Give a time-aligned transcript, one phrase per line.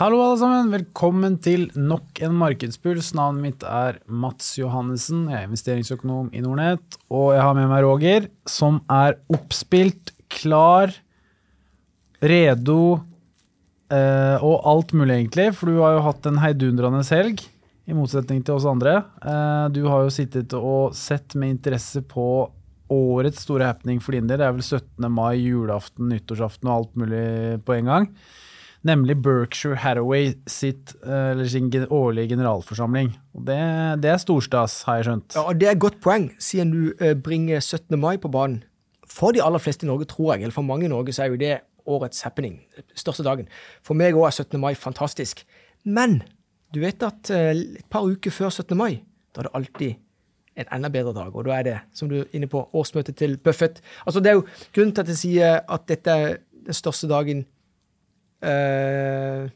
[0.00, 0.70] Hallo, alle sammen.
[0.72, 3.10] Velkommen til nok en markedspuls.
[3.12, 5.26] Navnet mitt er Mats Johannessen.
[5.28, 6.96] Jeg er investeringsøkonom i Nordnett.
[7.12, 10.96] Og jeg har med meg Roger, som er oppspilt, klar,
[12.24, 12.78] redo
[13.92, 15.50] eh, og alt mulig, egentlig.
[15.60, 17.44] For du har jo hatt en heidundrende helg,
[17.84, 19.02] i motsetning til oss andre.
[19.20, 22.30] Eh, du har jo sittet og sett med interesse på
[22.88, 24.40] årets store happening for din del.
[24.40, 25.12] Det er vel 17.
[25.12, 27.26] mai, julaften, nyttårsaften og alt mulig
[27.68, 28.14] på en gang
[28.86, 33.12] nemlig Berkshire Hathaway sitt, eh, sin årlige generalforsamling.
[33.34, 33.60] Det,
[34.02, 35.36] det, er storstas, har jeg skjønt.
[35.36, 37.98] Ja, og Det er et godt poeng, siden du eh, bringer 17.
[38.00, 38.64] mai på banen.
[39.06, 41.32] For de aller fleste i Norge, tror jeg, eller for mange i Norge, så er
[41.32, 42.60] jo det årets happening.
[42.94, 43.48] Største dagen.
[43.82, 44.60] For meg òg er 17.
[44.60, 45.44] mai fantastisk.
[45.84, 46.22] Men
[46.74, 47.50] du vet at eh,
[47.80, 48.76] et par uker før 17.
[48.78, 49.02] mai,
[49.34, 49.94] da er det alltid
[50.60, 51.34] en enda bedre dag.
[51.34, 53.80] Og da er det, som du er inne på, årsmøtet til Buffett.
[54.06, 57.46] Altså, det er jo grunnen til at jeg sier at dette er den største dagen
[58.46, 59.46] uh,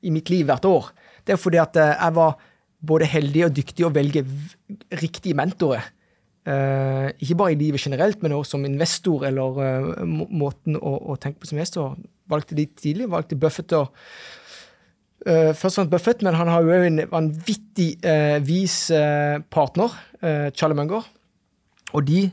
[0.00, 0.90] i mitt liv hvert år,
[1.26, 2.36] det er fordi at uh, jeg var
[2.80, 4.24] både heldig og dyktig å velge
[5.02, 5.90] riktige mentorer.
[6.48, 11.42] Uh, ikke bare i livet generelt, men også som investor, eller måten å, å, tenke
[11.42, 11.98] på som investor.
[12.30, 13.10] Valgte de tidlig.
[13.12, 13.92] Valgte Buffett og
[15.20, 19.92] Uh, først og fremst Buffett, men han har jo en vanvittig uh, vis uh, partner,
[20.56, 21.06] Charlie Munger.
[21.92, 22.30] Og de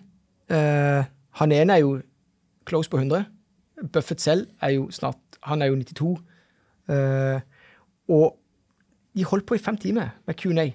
[0.49, 2.01] Han ene er jo
[2.67, 3.23] close på 100.
[3.93, 6.17] Buffett selv er jo snart Han er jo 92.
[6.87, 7.41] Uh, eh,
[8.09, 8.37] og
[9.15, 10.69] de holdt på i fem timer med Q&A.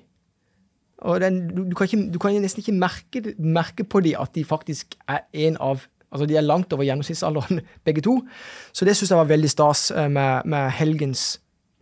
[1.03, 4.35] Og den, du, du, kan ikke, du, kan nesten ikke merke, merke på dem at
[4.35, 8.19] de faktisk er en av Altså, de er langt over gjennomsnittsalderen, begge to.
[8.77, 11.39] Så det syns jeg var veldig stas eh, med, med, helgens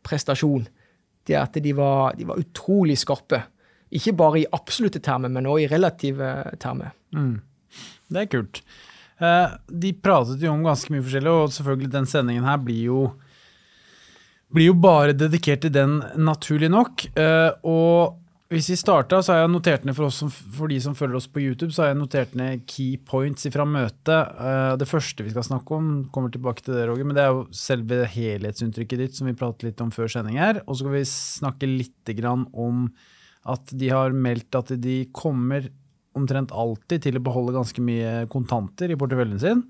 [0.06, 0.68] prestasjon.
[1.26, 3.40] Det at de var, de var, utrolig skarpe.
[3.90, 6.30] Ikke bare i absolutte termer, men også i relative
[6.62, 6.94] termer.
[7.10, 7.40] Mm.
[8.06, 8.62] Det er kult.
[9.20, 13.02] Eh, de pratet jo om ganske mye forskjellig, og selvfølgelig den sendingen her blir jo,
[14.50, 17.04] blir jo bare dedikert til den, naturlig nok.
[17.20, 18.16] Eh, og
[18.50, 20.24] hvis vi starta, så har jeg notert ned for, oss
[20.56, 23.66] for de som følger oss på YouTube, så har jeg notert ned key points fra
[23.68, 24.32] møtet.
[24.40, 27.36] Eh, det første vi skal snakke om, kommer tilbake til det, Roger, men det er
[27.36, 30.64] jo selve helhetsinntrykket ditt, som vi pratet litt om før sending her.
[30.64, 32.88] Og så skal vi snakke litt om
[33.50, 35.70] at de har meldt at de kommer
[36.18, 39.64] omtrent alltid til å beholde ganske mye kontanter i porteføljen sin.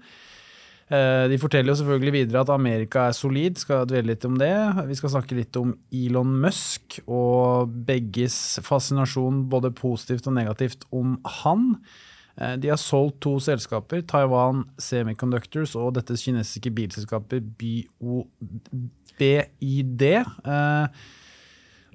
[0.91, 4.55] Eh, de forteller jo selvfølgelig videre at Amerika er solid, skal dvele litt om det.
[4.89, 11.15] Vi skal snakke litt om Elon Musk og begges fascinasjon, både positivt og negativt, om
[11.43, 11.77] han.
[12.34, 18.03] Eh, de har solgt to selskaper, Taiwan Semiconductors og dette kinesiske bilselskapet BID.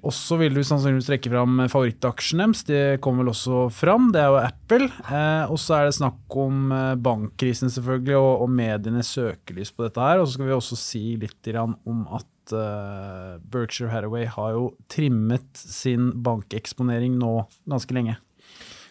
[0.06, 2.62] Og så vil du sannsynligvis trekke fram favorittaksjen deres.
[2.68, 4.12] Det kommer vel også fram.
[4.14, 4.86] Det er jo Apple.
[5.02, 9.88] Eh, og så er det snakk om eh, bankkrisen selvfølgelig, og, og medienes søkelys på
[9.88, 10.22] dette her.
[10.22, 15.48] Og så skal vi også si litt om at eh, Berkshire Hathaway har jo trimmet
[15.58, 18.18] sin bankeksponering nå ganske lenge.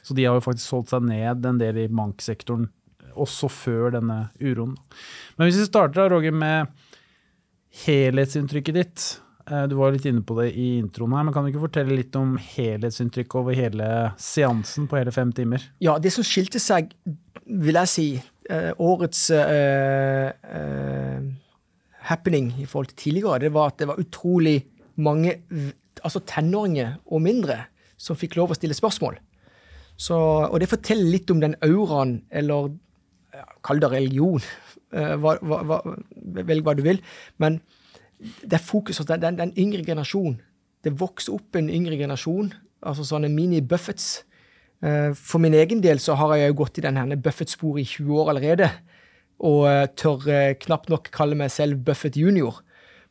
[0.03, 2.67] Så de har jo faktisk solgt seg ned en del i banksektoren
[3.15, 4.75] også før denne uroen.
[5.37, 6.67] Men hvis vi starter, da, Roger, med
[7.85, 9.05] helhetsinntrykket ditt.
[9.45, 11.97] Eh, du var litt inne på det i introen her, men kan du ikke fortelle
[11.99, 13.89] litt om helhetsinntrykket over hele
[14.21, 15.67] seansen på hele fem timer?
[15.83, 16.95] Ja, det som skilte seg,
[17.45, 18.07] vil jeg si,
[18.49, 21.27] uh, årets uh, uh,
[22.09, 24.57] happening i forhold til tidligere, det var at det var utrolig
[24.95, 25.37] mange
[26.01, 27.59] altså tenåringer og mindre
[28.01, 29.19] som fikk lov å stille spørsmål.
[29.95, 32.73] Så, og det forteller litt om den auraen, eller
[33.65, 34.41] kall det religion,
[35.21, 35.81] hva, hva, hva,
[36.49, 37.01] velg hva du vil.
[37.37, 37.61] men
[38.19, 40.39] det er fokus hos den, den, yngre generasjon.
[40.83, 42.53] Det vokser opp en yngre generasjon,
[42.85, 44.09] altså sånne mini-Buffets.
[44.85, 48.21] Eh, for min egen del så har jeg jo gått i denne Buffett-sporet i 20
[48.21, 48.69] år allerede,
[49.45, 52.61] og eh, tør eh, knapt nok kalle meg selv Buffett junior.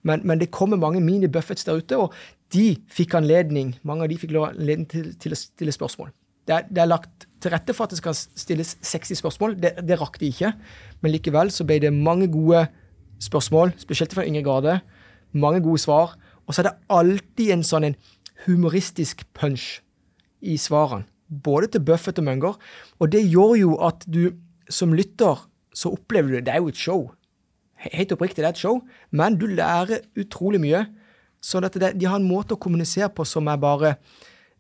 [0.05, 2.15] Men, men det kommer mange mini-Buffets der ute, og
[2.55, 6.13] de fikk anledning mange av de fikk anledning til, til å stille spørsmål.
[6.45, 9.55] Det er, det er, lagt til rette for at det skal stilles 60 spørsmål.
[9.61, 10.53] Det, det rakk de ikke,
[11.01, 12.67] men likevel så ble det mange gode
[13.25, 14.75] spørsmål, spesielt fra yngre grade
[15.35, 16.15] mange gode svar.
[16.47, 17.99] Og så er det alltid en sånn en
[18.47, 19.81] humoristisk punch
[20.45, 21.09] i svarene.
[21.29, 22.59] Både til Buffett og Munger.
[23.01, 24.37] Og det gjør jo at du
[24.71, 25.41] som lytter,
[25.75, 26.45] så opplever du det.
[26.47, 27.07] Det er jo et show.
[27.85, 28.83] Helt oppriktig, det er et show.
[29.11, 30.85] Men du lærer utrolig mye.
[31.45, 33.97] Så det, de har en måte å kommunisere på som er bare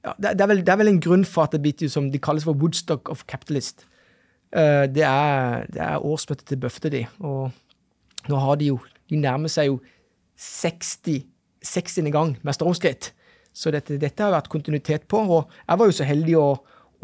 [0.04, 2.20] ja, det, er vel, det, er vel, en grunn for at det blir som de
[2.20, 3.86] kalles for Woodstock of Capitalist.
[4.52, 7.04] Uh, det, er, det er årsmøtet til Buffett og de.
[7.24, 8.80] Og nå har de jo
[9.10, 9.80] De nærmer seg jo
[10.36, 11.24] 60,
[11.62, 12.10] 60.
[12.12, 13.12] gang med stormskritt.
[13.54, 15.20] Så dette, dette, har vært kontinuitet på.
[15.22, 16.48] Og jeg var jo så heldig å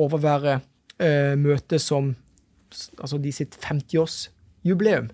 [0.01, 2.15] overvære uh, møtet som
[2.99, 5.11] altså de sitt 50-årsjubileum.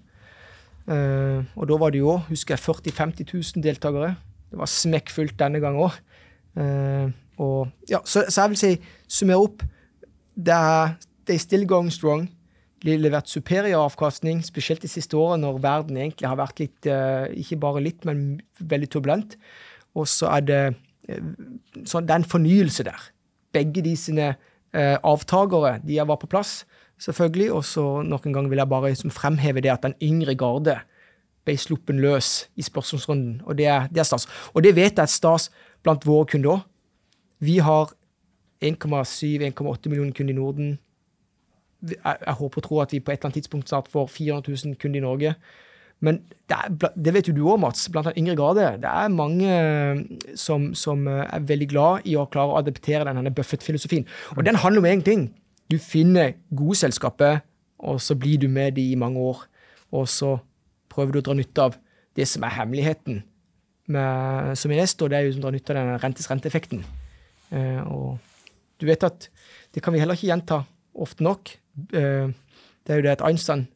[0.86, 4.14] Uh, og da var det jo husker jeg, 40 000-50 000 deltakere.
[4.50, 5.96] Det var smekkfullt denne gangen òg.
[6.56, 7.12] Uh,
[7.90, 8.70] ja, så, så, jeg vil si,
[9.12, 9.64] summer opp
[10.36, 10.96] det er
[11.26, 12.28] They still going strong.
[12.86, 17.58] Levert superior avkastning, spesielt de siste årene når verden egentlig har vært litt uh, Ikke
[17.58, 19.34] bare litt, men veldig turbulent.
[19.98, 20.60] Og så er det
[21.86, 23.10] sånn, det en fornyelse der.
[23.54, 24.34] Begge de sine
[24.76, 26.64] avtakere de var på plass
[27.02, 27.52] selvfølgelig.
[27.52, 30.78] Og så noen ganger vil jeg bare liksom fremheve det at den yngre garde
[31.46, 33.42] ble sluppen løs i spørsmålsrunden.
[33.46, 34.26] Og det er, det er stas.
[34.54, 35.50] Og det vet jeg er stas
[35.86, 36.66] blant våre kunder òg.
[37.44, 37.92] Vi har
[38.64, 40.76] 1,7-1,8 millioner kunder i Norden.
[41.82, 44.76] Jeg, håper og tror at vi på et eller annet tidspunkt snart får 400 000
[44.80, 45.34] kunder i Norge.
[46.00, 48.80] Men det, er, det vet jo du òg, Mats, blant annet yngre grader.
[48.80, 50.00] Det er mange eh,
[50.36, 54.04] som, som, eh, er veldig glad i å klare å adaptere denne Buffett-filosofien.
[54.36, 55.30] Og den handler om én ting.
[55.72, 57.40] Du finner gode selskaper,
[57.78, 59.46] og så blir du med de i mange år.
[59.96, 60.36] Og så
[60.92, 61.80] prøver du å dra nytte av
[62.16, 63.24] det som er hemmeligheten
[63.92, 66.82] med, som investor, det er jo som drar nytte av den rentes-renteeffekten.
[67.54, 68.18] Eh, og
[68.80, 69.28] du vet at
[69.74, 70.62] det kan vi heller ikke gjenta
[70.96, 71.52] ofte nok.
[71.92, 72.28] Eh,
[72.86, 73.66] det er jo det at Einstein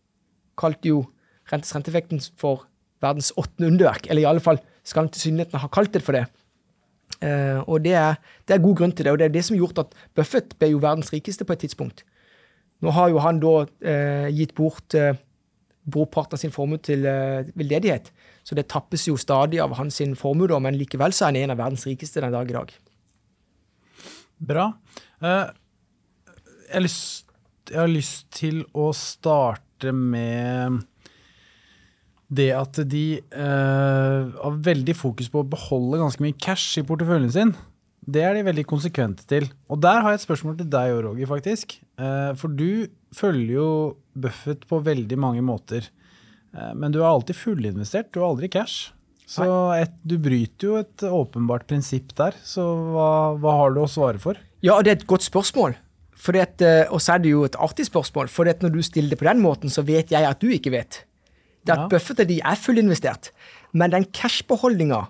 [0.61, 1.05] kalte jo
[1.51, 2.67] rentes-renteeffekten for
[3.03, 4.07] verdens åttende underverk.
[4.11, 6.27] Eller i alle fall skal han tilsynelatende ha kalt det for det.
[7.21, 8.15] Uh, og det er,
[8.49, 10.55] det er, god grunn til det, og det er det som har gjort at Buffett
[10.57, 12.05] ble jo verdens rikeste på et tidspunkt.
[12.81, 15.19] Nå har jo han da uh, gitt bort uh,
[15.85, 18.09] brorparten av sin formue til uh, veldedighet,
[18.47, 21.61] så det tappes jo stadig av hans formue, men likevel så er han en av
[21.61, 22.73] verdens rikeste den dag i dag.
[24.41, 24.71] Bra.
[25.21, 25.35] Jeg
[26.73, 27.27] har, lyst,
[27.71, 30.83] jeg har lyst til å starte med
[32.31, 37.33] det at de uh, har veldig fokus på å beholde ganske mye cash i porteføljen
[37.35, 37.55] sin,
[38.11, 39.49] det er de veldig konsekvente til.
[39.71, 41.77] Og der har jeg et spørsmål til deg òg, Roger, faktisk.
[42.01, 42.87] Uh, for du
[43.17, 43.71] følger jo
[44.15, 45.91] Buffett på veldig mange måter.
[46.55, 48.93] Uh, men du er alltid fullinvestert, du har aldri cash.
[49.31, 49.47] Så
[49.77, 52.35] et, du bryter jo et åpenbart prinsipp der.
[52.43, 52.65] Så
[52.95, 54.39] hva, hva, har du å svare for?
[54.65, 55.77] Ja, det er et godt spørsmål.
[56.91, 58.29] Og så er det jo et artig spørsmål.
[58.29, 61.05] For når du stiller det på den måten, så vet jeg at du ikke vet.
[61.67, 61.89] Det at ja.
[61.89, 63.31] buffertet de er fullinvestert.
[63.73, 65.05] Men den cashbeholdninga,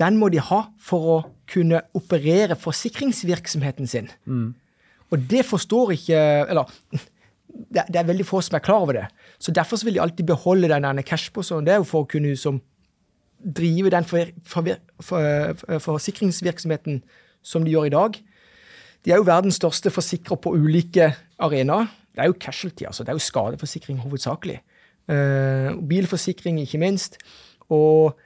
[0.00, 1.18] den må de ha for å
[1.50, 4.10] kunne operere forsikringsvirksomheten sin.
[4.24, 4.54] Mm.
[5.10, 6.18] Og det forstår ikke
[6.48, 6.70] Eller
[7.50, 9.06] det, det, er veldig få som er klar over det.
[9.38, 11.66] Så derfor så vil de alltid beholde den cashposen.
[11.66, 12.60] Det er jo for å kunne som,
[13.42, 14.70] drive den for, for,
[15.02, 17.00] for, forsikringsvirksomheten
[17.42, 18.20] som de gjør i dag.
[19.04, 21.88] De er jo verdens største forsikrer på ulike arenaer.
[22.14, 23.04] Det er jo casualty, altså.
[23.04, 24.60] Det er jo skadeforsikring hovedsakelig.
[25.08, 27.16] Uh, bilforsikring, ikke minst.
[27.68, 28.18] Og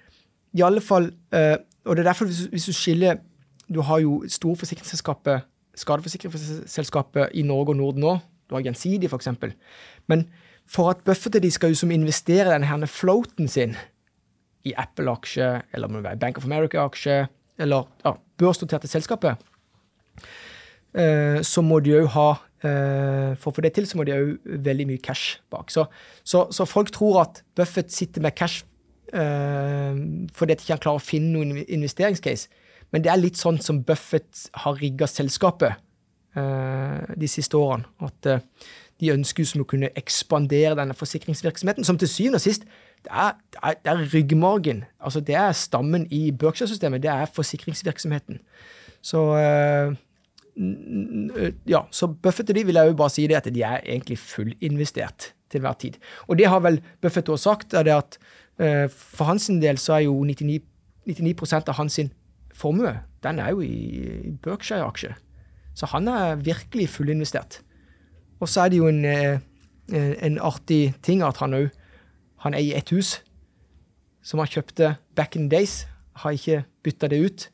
[0.53, 3.17] i alle fall uh, Og det er derfor, hvis, hvis, du skiller
[3.75, 5.41] Du har jo store forsikringsselskaper,
[5.75, 8.19] skadeforsikringsselskaper i Norge og Norden nå.
[8.51, 9.29] Du har Gjensidige, f.eks.
[10.07, 10.29] Men
[10.67, 13.77] for at Buffett de skal jo som investere denne her floaten sin
[14.65, 17.27] i Apple-aksje, eller Bank of America-aksje,
[17.59, 20.25] eller ja, børsnoterte selskaper, uh,
[20.95, 22.29] så må de òg ha
[22.65, 25.69] Uh, for å få det til, så må de òg veldig mye cash bak.
[25.73, 25.85] Så,
[26.25, 28.65] så, så, folk tror at Buffett sitter med cash
[29.13, 29.93] uh,
[30.33, 32.49] fordi at ikke klarer å finne noen investeringscase.
[32.95, 35.81] Men det er litt sånn som Buffett har rigga selskapet
[36.35, 37.87] de siste årene.
[38.03, 38.27] At
[38.99, 42.65] de ønsker som å kunne ekspandere denne forsikringsvirksomheten, som til syvende og sist
[43.05, 44.81] det er, det er, det er ryggmargen.
[44.99, 47.05] Altså det er stammen i Berkshire-systemet.
[47.05, 48.41] Det er forsikringsvirksomheten.
[49.05, 49.23] Så
[50.55, 54.19] ja, så Buffett og de vil jeg jo bare si det at de er egentlig
[54.23, 55.99] fullinvestert til hver tid.
[56.29, 58.19] Og det har vel Buffett også sagt, er det at
[58.91, 60.61] for hans del så er jo 99,
[61.11, 61.99] 99 av hans
[62.55, 62.95] formue
[63.25, 65.17] den er jo i, Berkshire-aksjer.
[65.75, 67.63] Så han er virkelig fullinvestert.
[68.41, 69.05] Og så er det jo en,
[69.89, 71.71] en artig ting at han òg
[72.45, 73.23] han eier ett hus
[74.25, 75.87] som han kjøpte back in days.
[76.21, 77.47] Har ikke bytta det ut.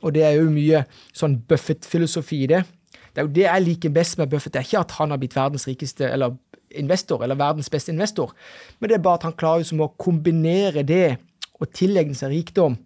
[0.00, 2.62] Og det er jo mye sånn Buffett-filosofi i det.
[3.10, 4.54] Det er jo det jeg liker best med Buffett.
[4.54, 6.36] Det er ikke at han har blitt verdens rikeste eller
[6.78, 8.32] investor, eller verdens beste investor,
[8.78, 11.18] men det er bare at han klarer som å kombinere det
[11.60, 12.76] og tilegne seg rikdom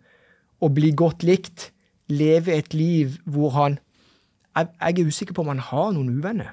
[0.64, 1.70] og bli godt likt,
[2.08, 3.80] leve et liv hvor han
[4.54, 6.52] Jeg, jeg er usikker på om han har noen uvenner,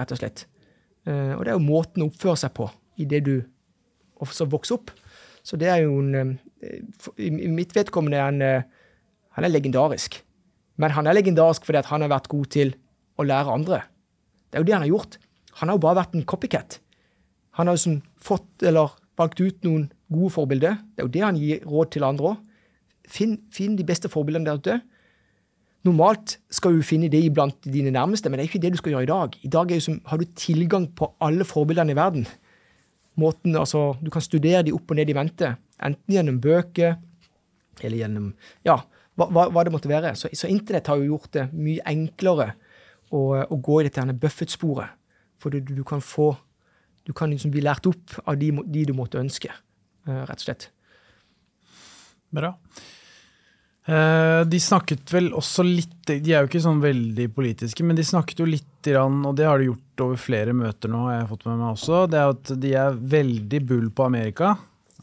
[0.00, 0.46] rett og slett.
[1.04, 2.64] Uh, og det er jo måten å oppføre seg på
[2.96, 3.34] i det du
[4.24, 4.88] også vokser opp.
[5.44, 8.80] Så det er jo en uh, I mitt vedkommende er en uh,
[9.36, 10.20] han er legendarisk.
[10.80, 12.74] Men han er legendarisk fordi han har vært god til
[13.20, 13.82] å lære andre.
[14.50, 15.18] Det er jo det han har gjort.
[15.60, 16.78] Han har jo bare vært en copycat.
[17.58, 20.78] Han har jo sånn fått, eller valgt ut noen gode forbilder.
[20.94, 22.48] Det er jo det han gir råd til andre òg.
[23.12, 24.78] Finn, finn, de beste forbildene der ute.
[25.82, 28.94] Normalt skal du finne det iblant dine nærmeste, men det er ikke det du skal
[28.94, 29.38] gjøre i dag.
[29.42, 32.26] I dag som, har du tilgang på alle forbildene i verden.
[33.16, 36.96] måten, altså, Du kan studere de opp og ned i mente, enten gjennom bøker
[37.82, 38.32] eller gjennom
[38.64, 38.78] Ja,
[39.18, 40.14] hva, hva, det måtte være.
[40.18, 42.52] Så, så, internett har jo gjort det mye enklere
[43.12, 44.96] å, å gå i dette Buffett-sporet.
[45.42, 46.32] For du, du, kan få
[47.02, 49.50] Du kan liksom bli lært opp av de, de du måtte ønske,
[50.06, 50.68] uh, rett og slett.
[52.32, 52.54] Bra.
[53.82, 58.04] Uh, de snakket vel også litt De er jo ikke sånn veldig politiske, men de
[58.06, 61.44] snakket jo litt, og det har de gjort over flere møter nå, har jeg fått
[61.48, 64.54] med meg også, det er at de er veldig bull på Amerika.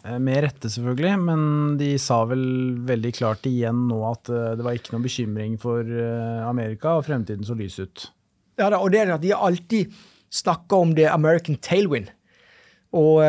[0.07, 1.41] Eh, med rette, selvfølgelig, men
[1.79, 2.43] de sa vel
[2.87, 7.07] veldig klart igjen nå at eh, det var ikke noen bekymring for eh, Amerika, og
[7.09, 8.05] fremtiden så lys ut.
[8.59, 9.91] Ja, og det er at de alltid
[10.31, 12.11] snakka om det American tailwind.
[12.95, 13.21] Og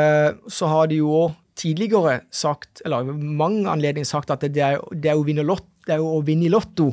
[0.49, 5.11] så har de jo òg tidligere sagt, eller mange anledninger sagt, at det er, det
[5.13, 6.87] er, å, vinne lott, det er å vinne i Lotto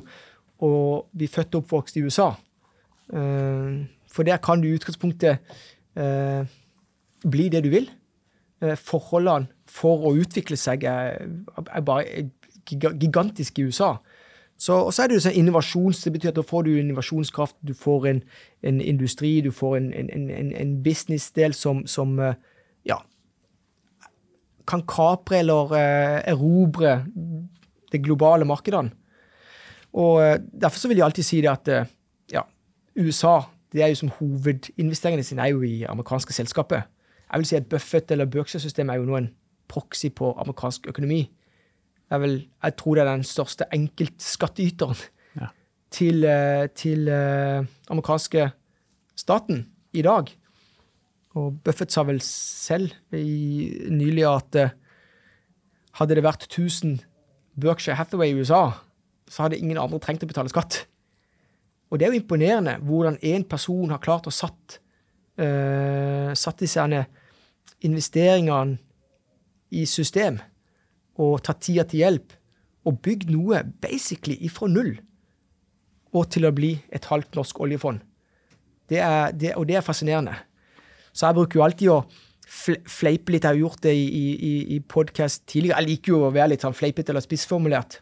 [0.68, 2.28] og bli født og oppvokst i USA.
[3.08, 5.48] For der kan du i utgangspunktet
[5.96, 7.88] bli det du vil.
[8.60, 11.28] Forholdene for å utvikle seg er,
[11.68, 12.28] er bare
[12.68, 13.96] gigantisk i USA.
[14.58, 17.56] Så, og så er det jo sånn innovasjons, det betyr at da får du innovasjonskraft,
[17.62, 18.22] du får en,
[18.66, 22.34] en industri, du får en, en, en businessdel som, som, eh,
[22.90, 22.98] ja,
[24.68, 26.98] kan kapre eller uh, erobre
[27.94, 28.92] det globale markedene.
[29.96, 31.72] Og uh, Derfor så vil jeg alltid si det at
[32.34, 32.44] ja,
[32.98, 33.38] USA
[33.72, 36.88] det er jo som hovedinvesteringene sine er jo i amerikanske selskaper.
[37.28, 39.30] Jeg vil si at Buffett eller Berkshire-systemet er jo noen
[39.68, 41.26] proxy på amerikansk økonomi.
[42.08, 45.00] Jeg, vil, jeg tror det er den største enkeltskattyteren
[45.36, 45.50] ja.
[45.92, 48.50] til, eh, til uh, amerikanske
[49.18, 50.32] staten i dag.
[51.38, 54.76] Og Buffett sa vel selv i, nylig at uh,
[56.00, 57.02] hadde det vært 1000
[57.60, 58.70] Berkshire Hathaway i USA,
[59.28, 60.86] så hadde ingen andre trengt å betale skatt.
[61.92, 64.80] Og det er jo imponerende hvordan én person har klart å satt,
[65.44, 66.88] uh, satt disse
[67.84, 68.80] investeringene
[69.74, 70.40] i system
[71.18, 72.36] og tatt tida til hjelp
[72.88, 74.96] og bygd noe basically ifra null
[76.16, 78.00] og til å bli et halvt norsk oljefond.
[78.88, 80.38] Det er, det, og det er fascinerende.
[81.12, 82.00] Så jeg bruker jo alltid å
[82.48, 83.44] fleipe litt.
[83.44, 85.82] Jeg har gjort det i, i, i podkast tidligere.
[85.82, 88.00] Jeg liker jo å være litt sånn fleipete eller spissformulert.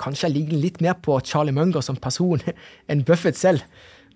[0.00, 2.42] Kanskje jeg ligger litt mer på Charlie Munger som person
[2.90, 3.62] enn Buffett selv,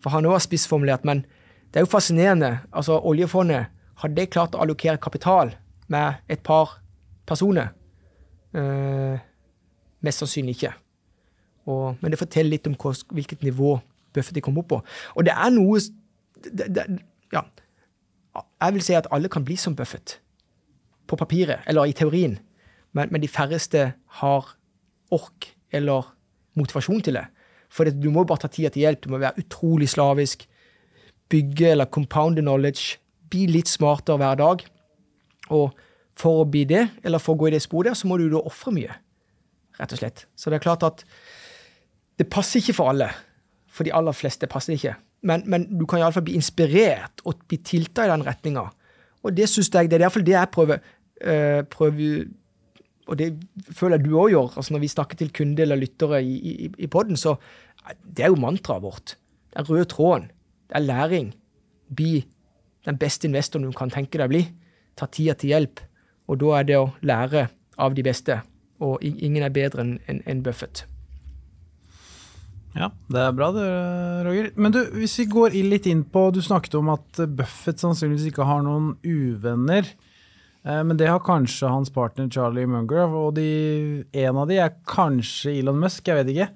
[0.03, 1.07] for han òg er spissformulert.
[1.07, 1.23] Men
[1.71, 2.57] det er jo fascinerende.
[2.73, 3.71] Altså, oljefondet,
[4.03, 5.55] hadde det klart å allokere kapital
[5.89, 6.79] med et par
[7.29, 7.73] personer?
[8.55, 9.19] Eh,
[10.05, 10.73] mest sannsynlig ikke.
[11.69, 13.79] Og, men det forteller litt om hvilket nivå
[14.15, 14.81] Buffett kom opp på.
[15.17, 15.81] Og det er noe
[16.49, 16.87] det, det,
[17.33, 17.45] Ja.
[18.63, 20.21] Jeg vil si at alle kan bli som Buffett.
[21.09, 22.39] På papiret, eller i teorien.
[22.93, 24.55] Men, men de færreste har
[25.11, 26.15] ork eller
[26.57, 27.27] motivasjon til det.
[27.69, 29.05] For du må bare ta tida til hjelp.
[29.05, 30.47] Du må være utrolig slavisk.
[31.29, 32.99] Bygge eller compound the knowledge.
[33.31, 34.65] Bli litt smartere hver dag.
[35.55, 35.77] Og
[36.19, 38.41] for å bli det, eller for å gå i det sporet, så må du da
[38.43, 38.97] ofre mye.
[39.79, 40.25] Rett og slett.
[40.35, 41.05] Så det er klart at
[42.19, 43.13] det passer ikke for alle.
[43.71, 44.97] For de aller fleste passer det ikke.
[45.29, 48.67] Men, men du kan iallfall bli inspirert og bli tilta i den retninga.
[49.27, 50.83] Og det synes jeg, det er iallfall det jeg prøver,
[51.23, 52.27] øh, prøver
[53.09, 53.31] og det
[53.73, 54.57] føler jeg du òg gjør.
[54.61, 57.39] altså Når vi snakker til kunder eller lyttere i, i, i poden, så
[58.05, 59.15] det er jo mantraet vårt.
[59.57, 60.29] Er røde tråden.
[60.69, 61.31] Det er læring.
[61.97, 62.27] Bli
[62.85, 64.43] den beste investoren du kan tenke deg å bli
[64.99, 65.83] ta tida til hjelp.
[66.29, 68.41] Og da er det å lære av de beste.
[68.85, 70.85] Og ingen er bedre enn en Buffett.
[72.77, 73.65] Ja, det er bra det,
[74.27, 74.51] Roger.
[74.61, 78.47] Men du, hvis vi går litt inn på Du snakket om at Buffett sannsynligvis ikke
[78.47, 79.89] har noen uvenner.
[80.69, 84.77] Eh, men det har kanskje hans partner Charlie Munger, og de, en av de er
[84.89, 86.51] kanskje Elon Musk, jeg vet ikke.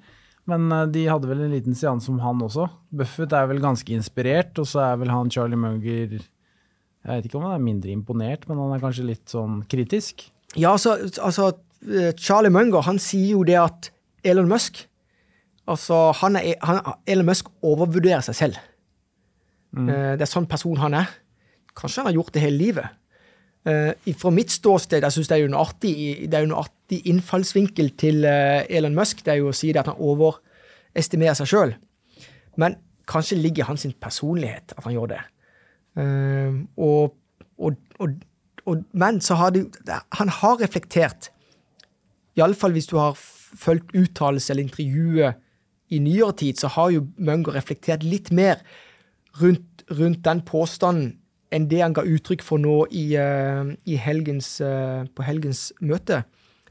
[0.51, 2.69] Men eh, de hadde vel en liten seanse om han også.
[2.93, 6.19] Buffett er vel ganske inspirert, og så er vel han Charlie Munger
[7.03, 10.23] jeg vet ikke om han er mindre imponert, men han er kanskje litt sånn kritisk?
[10.55, 11.51] Ja, altså, altså
[12.15, 13.89] Charlie Munger han sier jo det at
[14.23, 14.85] Elon Musk
[15.69, 18.59] altså han er, han, Elon Musk overvurderer seg selv.
[19.73, 19.87] Mm.
[19.87, 21.11] Uh, det er sånn person han er.
[21.77, 22.99] Kanskje han har gjort det hele livet.
[23.63, 25.93] Uh, fra mitt ståsted jeg synes det er jo en artig,
[26.27, 29.23] det er jo en artig innfallsvinkel til uh, Elon Musk.
[29.23, 31.77] Det er jo å si det at han overestimerer seg sjøl.
[32.59, 32.77] Men
[33.09, 35.21] kanskje ligger hans personlighet at han gjør det.
[35.93, 37.13] Uh, og,
[37.57, 37.75] og,
[38.65, 39.67] og, men så har det
[40.17, 41.29] Han har reflektert,
[42.37, 45.37] iallfall hvis du har fulgt uttalelse eller intervjuet
[45.93, 48.63] i nyere tid, så har jo Munger reflektert litt mer
[49.41, 51.19] rundt, rundt, den påstanden
[51.53, 56.23] enn det han ga uttrykk for nå i, uh, i helgens, uh, på helgens møte.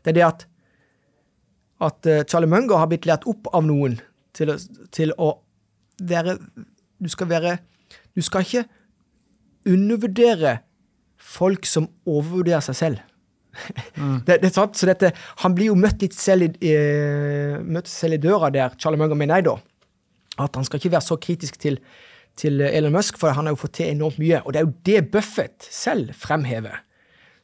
[0.03, 0.47] Det er det at,
[1.87, 4.01] at Charlie Munger har blitt lært opp av noen
[4.35, 4.57] til
[4.91, 5.37] til å
[6.03, 6.39] være
[7.03, 7.59] Du skal være
[8.17, 8.65] Du skal ikke
[9.69, 10.59] undervurdere
[11.23, 13.09] folk som overvurderer seg selv.
[14.27, 15.11] det, det er sant, så dette,
[15.43, 19.19] Han blir jo møtt litt selv i, eh, møtt selv i døra der, Charlie Munger,
[19.19, 19.59] mener jeg, da.
[20.47, 21.77] At han skal ikke være så kritisk til,
[22.41, 24.41] til Elon Musk, for han har jo fått til enormt mye.
[24.43, 26.81] Og det er jo det Buffett selv fremhever.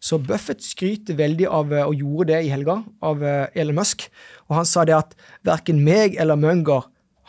[0.01, 4.07] Så Buffett skryter veldig av, og gjorde det i helga, av Elon Musk.
[4.49, 6.87] Og han sa det at verken meg eller Munger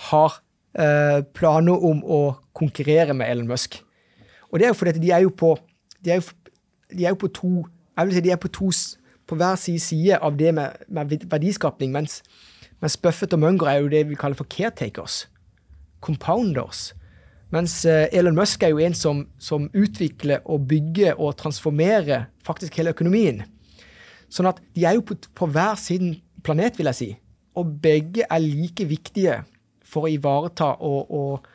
[0.10, 0.40] har
[0.80, 2.22] eh, planer om å
[2.56, 3.82] konkurrere med Elon Musk.
[4.50, 5.58] Og det er jo fordi de er jo på,
[6.06, 6.22] de er jo,
[6.98, 7.52] de er jo på to
[8.00, 8.70] jeg vil si de er på, to,
[9.28, 12.22] på hver sin side av det med, med verdiskapning, mens,
[12.80, 15.26] mens, Buffett og Munger er jo det vi kaller for caretakers.
[16.00, 16.94] Compounders.
[17.52, 22.78] Mens eh, Elon Musk er jo en som, som utvikler og bygger og transformerer faktisk
[22.80, 23.44] hele økonomien.
[24.32, 26.14] Sånn at de er jo på, på hver sin
[26.46, 27.10] planet, vil jeg si.
[27.60, 29.42] Og begge er like viktige
[29.84, 31.50] for å ivareta og, og,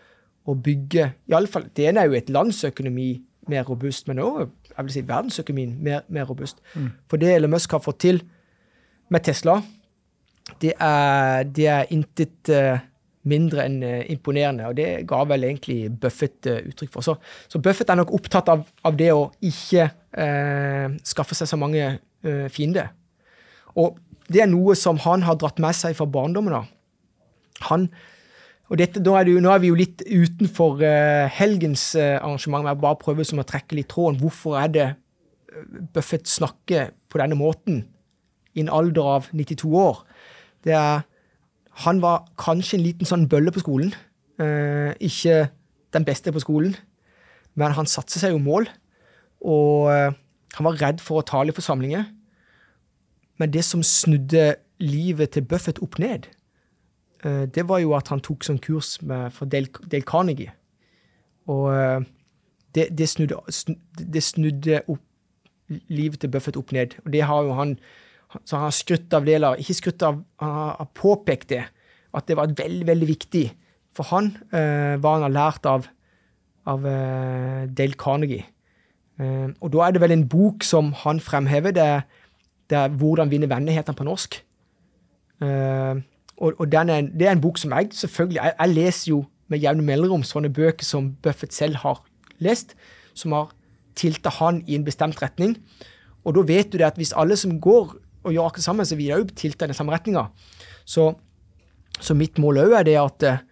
[0.44, 4.48] og bygge i alle fall, Det ene er jo et landsøkonomi mer robust, men òg
[4.88, 6.60] si, verdensøkonomien mer, mer robust.
[6.74, 6.90] Mm.
[7.10, 8.22] For det Elon Musk har fått til
[9.12, 9.60] med Tesla,
[10.60, 12.78] det er, det er intet uh,
[13.24, 14.66] mindre enn uh, imponerende.
[14.68, 17.06] Og det ga vel egentlig Buffett uh, uttrykk for.
[17.06, 17.16] Så,
[17.48, 19.90] så, Buffett er nok opptatt av, av det å ikke
[21.02, 21.88] skaffe seg så mange
[22.54, 22.92] fiender.
[23.74, 23.96] Og
[24.30, 26.68] det er noe som han har dratt med seg fra barndommen av.
[27.66, 27.88] Han
[28.72, 32.64] og dette, nå, er det, nå, er vi jo litt utenfor uh, helgens uh, arrangement,
[32.64, 34.20] men jeg bare prøver som å trekke litt tråden.
[34.22, 37.82] Hvorfor er det uh, Buffett snakker på denne måten
[38.56, 40.00] i en alder av 92 år?
[40.64, 41.04] Det er,
[41.84, 43.92] han var kanskje en liten sånn bølle på skolen.
[45.04, 45.34] ikke
[45.94, 46.72] den beste på skolen,
[47.54, 48.66] men han satte seg jo mål.
[49.46, 52.06] Og han var redd for å tale i forsamlinger.
[53.38, 56.43] Men det som snudde livet til Buffett opp ned, Eh,
[57.24, 60.52] det var jo at han tok sånn kurs med, for Dale, Del, Carnegie.
[61.48, 62.06] Og eh,
[62.76, 63.40] det, det, snudde,
[63.98, 65.02] det, snudde, opp
[65.88, 66.98] livet til Buffett opp ned.
[67.04, 67.78] Og det har jo han
[68.42, 69.60] så han har skrytt av deler.
[69.62, 71.62] ikke skrytt av, han har påpekt det,
[72.14, 73.44] at det var veldig, veldig viktig
[73.94, 75.86] for han, eh, hva han har lært av,
[76.66, 78.42] av eh, Dale Carnegie.
[79.22, 82.02] Eh, og da er det vel en bok som han fremhever, det,
[82.70, 84.42] det er 'Hvordan vinne venner', heter han på norsk.
[85.42, 86.00] Uh,
[86.36, 89.60] og, og er, det er en bok som jeg selvfølgelig Jeg, jeg leser jo med
[89.62, 92.00] jevne mellomrom sånne bøker som Buffett selv har
[92.42, 92.74] lest,
[93.14, 93.52] som har
[93.94, 95.58] tilta han i en bestemt retning.
[96.24, 97.92] Og da vet du det at hvis alle som går
[98.24, 100.24] og gjør akkurat det samme, så vil de òg tilta i den samme retninga.
[100.88, 101.12] Så,
[102.00, 103.42] så, mitt mål òg er det at uh,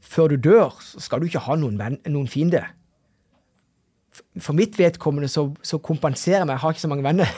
[0.00, 2.64] før du dør, så skal du ikke ha noen, venn, noen fiende
[4.40, 6.54] for mitt vedkommende så, så kompenserer meg.
[6.54, 7.30] Jeg har ikke så mange venner.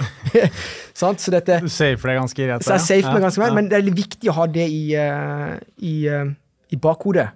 [0.98, 2.64] så dette, du safer deg ganske greit?
[2.64, 4.82] Så jeg safer meg ganske ja, Men det er litt viktig å ha det i,
[4.96, 6.32] uh, i, uh,
[6.72, 7.28] i bakhodet.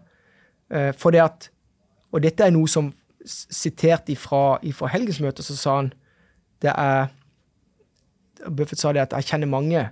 [0.71, 1.51] Uh, for det at
[2.11, 2.91] Og dette er noe som
[3.25, 5.93] sitert ifra, ifra helgens møte, så sa han
[6.61, 7.09] det er
[8.49, 9.83] Buffett sa det at jeg kjenner mange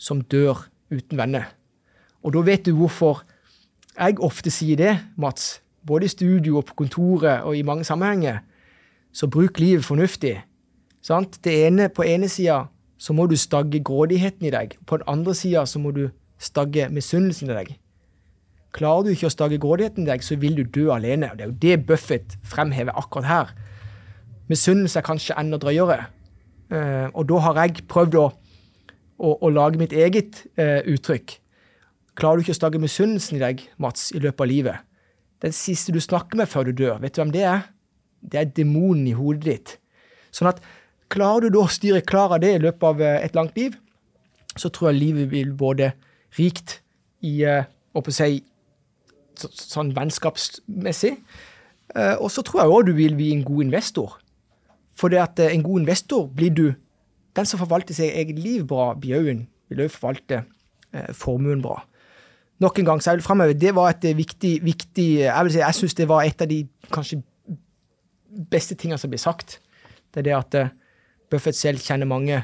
[0.00, 1.52] som dør uten venner.
[2.24, 3.22] Og da vet du hvorfor
[3.96, 5.60] jeg ofte sier det, Mats.
[5.86, 8.42] Både i studio og på kontoret og i mange sammenhenger
[9.16, 10.36] så bruk livet fornuftig.
[11.04, 11.38] Sant?
[11.48, 12.66] Ene, på ene sida
[13.00, 14.76] så må du stagge grådigheten i deg.
[14.86, 16.08] På den andre sida så må du
[16.42, 17.76] stagge misunnelsen i deg.
[18.76, 21.30] Klarer du ikke å stagge grådigheten i deg, så vil du dø alene.
[21.32, 23.54] Og Det er jo det Buffett fremhever akkurat her.
[24.50, 26.10] Misunnelse er kanskje enda drøyere.
[26.68, 28.26] Uh, og da har jeg prøvd å,
[29.22, 31.38] å, å lage mitt eget uh, uttrykk.
[32.18, 34.84] Klarer du ikke å stagge misunnelsen i deg, Mats, i løpet av livet?
[35.44, 37.64] Den siste du snakker med før du dør, vet du hvem det er?
[38.32, 39.74] Det er demonen i hodet ditt.
[40.34, 40.60] Sånn at
[41.12, 43.76] klarer du da å styre klar av det i løpet av eh, et langt liv,
[44.56, 45.92] så tror jeg livet vil både
[46.38, 46.80] rikt
[47.24, 47.64] i uh,
[47.96, 48.40] å si,
[49.36, 51.12] så, sånn vennskapsmessig,
[51.92, 54.16] uh, og så tror jeg òg du vil bli en god investor.
[54.96, 56.66] For det at en god investor blir du
[57.36, 59.20] Den som forvalter sitt eget liv bra, blir
[59.68, 60.38] vil òg forvalte
[61.12, 61.82] formuen bra.
[62.64, 65.58] Nok en gang så jeg vil fremheve det var et viktig, viktig Jeg vil si,
[65.60, 67.18] jeg syns det var et av de kanskje
[68.26, 69.58] beste tingene som blir sagt,
[70.14, 70.72] det er det at uh,
[71.30, 72.40] Buffett selv kjenner mange,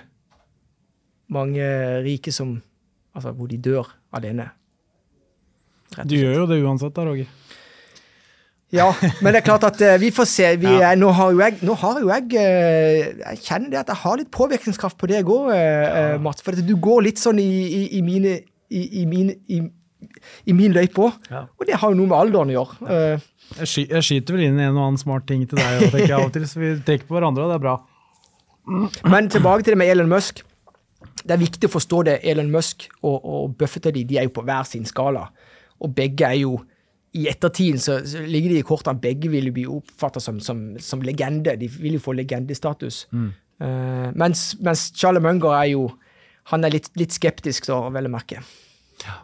[1.32, 1.72] mange
[2.04, 2.60] rike som
[3.12, 3.84] Altså hvor de dør
[4.16, 4.46] alene.
[6.08, 7.26] Du gjør jo det uansett, da, Roger.
[8.72, 8.86] Ja,
[9.20, 10.46] men det er klart at uh, vi får se.
[10.62, 10.94] Vi, ja.
[10.96, 14.30] nå har jeg, nå har jo jeg uh, Jeg kjenner det at jeg har litt
[14.32, 16.16] påvirkningskraft på det jeg går, ja.
[16.24, 16.40] Mats.
[16.40, 18.38] For du går litt sånn i, i, i mine
[18.72, 19.60] i, i, mine, i,
[20.48, 21.18] i min løype òg.
[21.30, 21.44] Ja.
[21.58, 22.78] Og det har jo noe med alderen å gjøre.
[22.86, 23.18] Ja.
[23.58, 26.16] Jeg, sky, jeg, skyter vel inn en og annen smart ting til deg, tenker jeg
[26.16, 27.76] av og til, så vi trekker på hverandre, og det er bra.
[29.12, 30.44] Men tilbake til det med Elon Musk.
[31.22, 32.18] Det er viktig å forstå det.
[32.32, 35.26] Elon Musk og, og Buffett og de, de er jo på hver sin skala.
[35.82, 36.56] Og begge er jo
[37.12, 40.62] i ettertiden så, så ligger det i kortene begge vil jo bli oppfatta som, som,
[40.80, 41.58] som, legende.
[41.60, 43.04] De vil jo få legendestatus.
[43.12, 43.32] Mm.
[43.62, 45.90] Uh, mens, mens Charlie Munger er jo
[46.50, 48.40] han er litt, litt skeptisk, da, vel å merke.
[49.04, 49.20] Ja.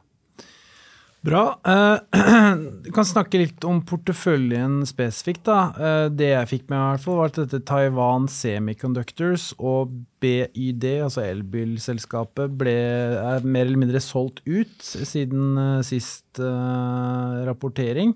[1.28, 1.42] Bra.
[1.60, 1.98] Uh,
[2.84, 5.44] du kan snakke litt om porteføljen spesifikt.
[5.48, 5.58] da.
[5.76, 10.86] Uh, det jeg fikk med, i hvert fall var at dette Taiwan Semiconductors og BYD,
[11.04, 12.76] altså elbilselskapet, ble,
[13.20, 18.14] er mer eller mindre solgt ut siden uh, sist rapportering.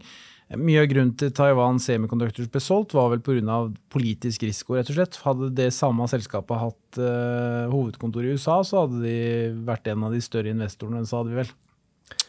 [0.53, 3.59] Mye av grunnen til Taiwan Semiconductors ble solgt, var vel pga.
[3.93, 5.21] politisk risiko, rett og slett.
[5.25, 9.19] Hadde det samme selskapet hatt uh, hovedkontor i USA, så hadde de
[9.69, 11.53] vært en av de større investorene, sa de vel.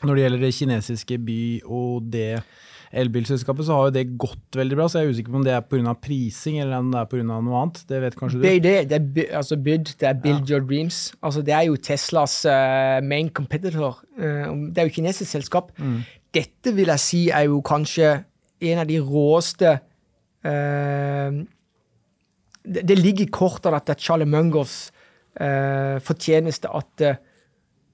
[0.04, 2.44] Når det gjelder det kinesiske by og det
[2.94, 4.88] elbilselskapet, så har jo det gått veldig bra.
[4.88, 5.96] Så jeg er usikker på om det er pga.
[5.98, 7.24] prising eller om det er pga.
[7.24, 7.80] noe annet.
[7.90, 8.44] Det vet kanskje du?
[8.46, 10.56] Det, det er altså bid, det er build ja.
[10.56, 11.14] your dreams.
[11.24, 14.04] Altså Det er jo Teslas uh, main competitor.
[14.18, 15.74] Uh, det er jo kinesisk selskap.
[15.78, 18.08] Mm dette vil jeg si er jo kanskje
[18.66, 21.36] en av de råeste uh,
[22.64, 24.90] det, det, ligger i kortene at det er Charlie Mungers
[25.34, 27.04] fortjeneste at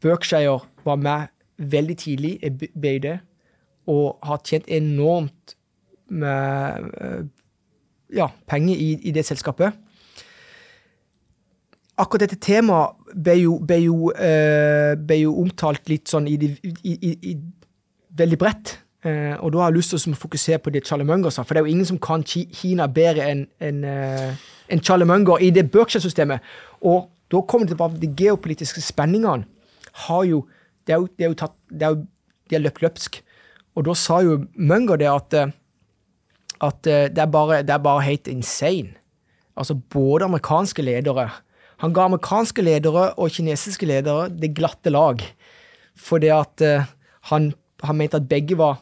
[0.03, 1.27] Berkshire var med
[1.59, 3.11] veldig tidlig i BD
[3.89, 5.55] og har tjent enormt
[6.09, 6.89] med
[8.15, 9.77] ja, penger i, i, det selskapet.
[11.99, 14.11] Akkurat dette temaet ble jo, ble jo,
[15.05, 16.37] ble jo omtalt litt sånn i,
[16.85, 17.33] i,
[18.17, 18.77] veldig bredt.
[18.99, 21.55] Uh, og da har jeg lyst til å fokusere på det Charlie Munger sa, for
[21.55, 25.69] det er jo ingen som kan Kina bedre enn en, en Charlie Munger i det
[25.71, 26.43] Berkshire-systemet.
[26.83, 29.47] Og da kommer det tilbake de geopolitiske spenningene.
[30.05, 30.43] har jo
[30.89, 32.05] Det er jo, det er jo tatt det er jo,
[32.49, 33.19] De har løpt løpsk.
[33.77, 35.51] Og da sa jo Munger det at, eh,
[36.65, 38.97] at det, er bare, det er bare helt insane.
[39.53, 41.29] Altså både amerikanske ledere
[41.83, 45.21] Han ga amerikanske ledere og kinesiske ledere det glatte lag.
[45.95, 46.89] For det at uh,
[47.29, 48.81] han han mente at begge var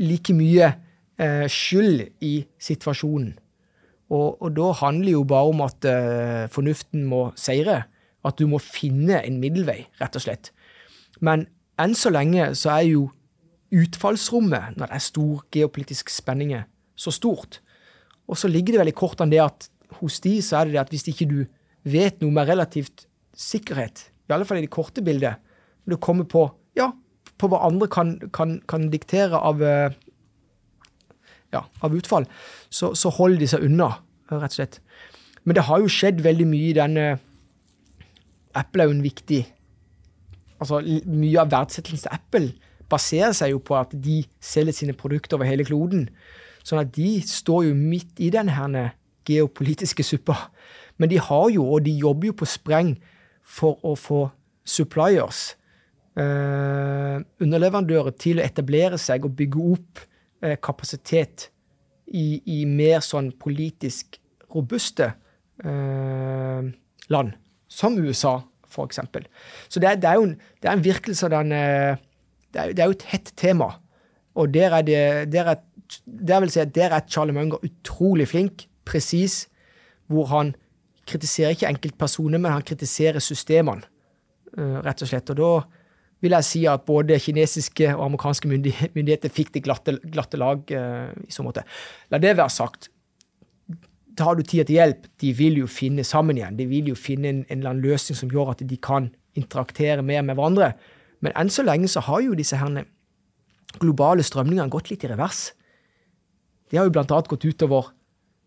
[0.00, 0.72] like mye
[1.20, 3.34] eh, skyld i situasjonen.
[4.12, 7.84] Og, og, da handler det jo bare om at eh, fornuften må seire.
[8.24, 10.52] At du må finne en middelvei, rett og slett.
[11.20, 11.46] Men
[11.80, 13.04] enn så lenge så er jo
[13.74, 16.54] utfallsrommet, når det er stor geopolitisk spenning,
[16.94, 17.60] så stort.
[18.30, 19.68] Og så ligger det vel i kortene det at
[20.00, 21.40] hos de så er det det at hvis ikke du
[21.84, 25.42] vet noe med relativt sikkerhet, i alle fall i det korte bildet,
[25.84, 26.46] når du kommer på
[26.78, 26.92] ja,
[27.38, 29.94] på hva andre kan, kan, kan diktere av, eh,
[31.54, 32.26] ja, av utfall,
[32.70, 33.90] så, så, holder de seg unna,
[34.32, 34.80] rett og slett.
[35.44, 37.06] Men det har jo skjedd veldig mye i denne
[38.54, 39.40] Apple er jo en viktig
[40.64, 42.52] Altså, mye av verdsettelsen til Apple
[42.90, 46.08] baserer seg jo på at de selger sine produkter over hele kloden.
[46.64, 48.94] Sånn at de står jo midt i den her
[49.28, 50.36] geopolitiske suppa.
[50.96, 52.94] Men de har jo, og de jobber jo på spreng
[53.44, 54.26] for å få
[54.64, 55.54] suppliers
[56.16, 60.04] eh, underleverandører til å etablere seg og bygge opp
[60.44, 61.50] eh, kapasitet
[62.06, 64.18] i, i, mer sånn politisk
[64.54, 65.10] robuste
[65.64, 66.70] eh,
[67.12, 67.34] land,
[67.68, 68.38] som USA,
[68.82, 69.28] eksempel.
[69.68, 72.02] Så det er, det er jo en, det er en virkelse av den eh,
[72.54, 73.70] det er, det er, jo et hett tema.
[74.34, 75.00] Og der er det
[75.32, 75.62] der er,
[76.04, 79.46] der vil si at der er Charlie Munger utrolig flink, presis,
[80.10, 80.54] hvor han
[81.08, 83.84] kritiserer ikke enkeltpersoner, men han kritiserer systemene,
[84.58, 85.30] uh, rett og slett.
[85.30, 85.50] Og da
[86.24, 91.10] vil jeg si at både kinesiske og amerikanske myndigheter fikk det glatte, glatte lag uh,
[91.26, 91.66] i så måte.
[92.12, 92.88] La det være sagt.
[94.18, 96.58] Tar du tida til hjelp, de vil jo finne sammen igjen.
[96.58, 100.04] De vil jo finne en, en eller annen løsning som gjør at de kan interaktere
[100.06, 100.72] mer med hverandre.
[101.24, 102.84] Men enn så lenge så har jo disse herne
[103.82, 105.48] globale strømningene gått litt i revers.
[106.70, 107.90] Det har jo blant annet gått utover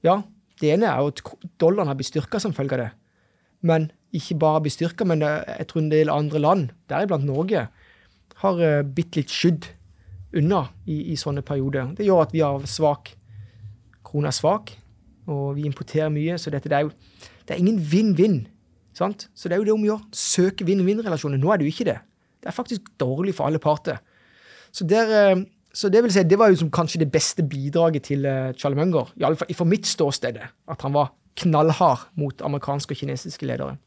[0.05, 0.21] Ja,
[0.61, 1.21] det ene er jo at
[1.61, 2.91] dollaren har blitt styrka som følge av det.
[3.65, 7.67] Men ikke bare blitt styrka, men jeg tror en del andre land, deriblant Norge,
[8.43, 9.67] har uh, bitt litt skydd
[10.37, 11.93] unna i, i, sånne perioder.
[11.97, 13.15] Det gjør at vi har svak
[14.07, 14.71] Krona er svak,
[15.27, 16.93] og vi importerer mye, så dette det er jo
[17.47, 18.47] det er ingen vinn-vinn.
[18.97, 19.29] sant?
[19.35, 20.07] Så det er jo det om å gjøre.
[20.11, 21.39] Søke vinn-vinn-relasjoner.
[21.39, 21.99] Nå er det jo ikke det.
[22.41, 24.01] Det er faktisk dårlig for alle parter.
[24.71, 28.09] Så, der, uh, så det vil si, det var jo som kanskje det beste bidraget
[28.09, 32.99] til uh, Charlie Munger, iallfall for mitt ståsted, at han var knallhard mot amerikanske og
[32.99, 33.77] kinesiske ledere.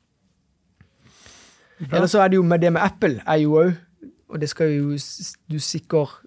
[1.90, 3.70] Eller så er det jo med det med Apple, er jo òg
[4.28, 4.98] Og det skal jo
[5.50, 6.20] du sikkert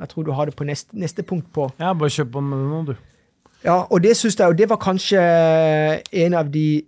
[0.00, 1.68] Jeg tror du har det på neste, neste punkt på.
[1.78, 3.15] Ja, bare kjøp på med det nå, du.
[3.64, 5.20] Ja, og det syns jeg og Det var kanskje
[6.12, 6.84] en av de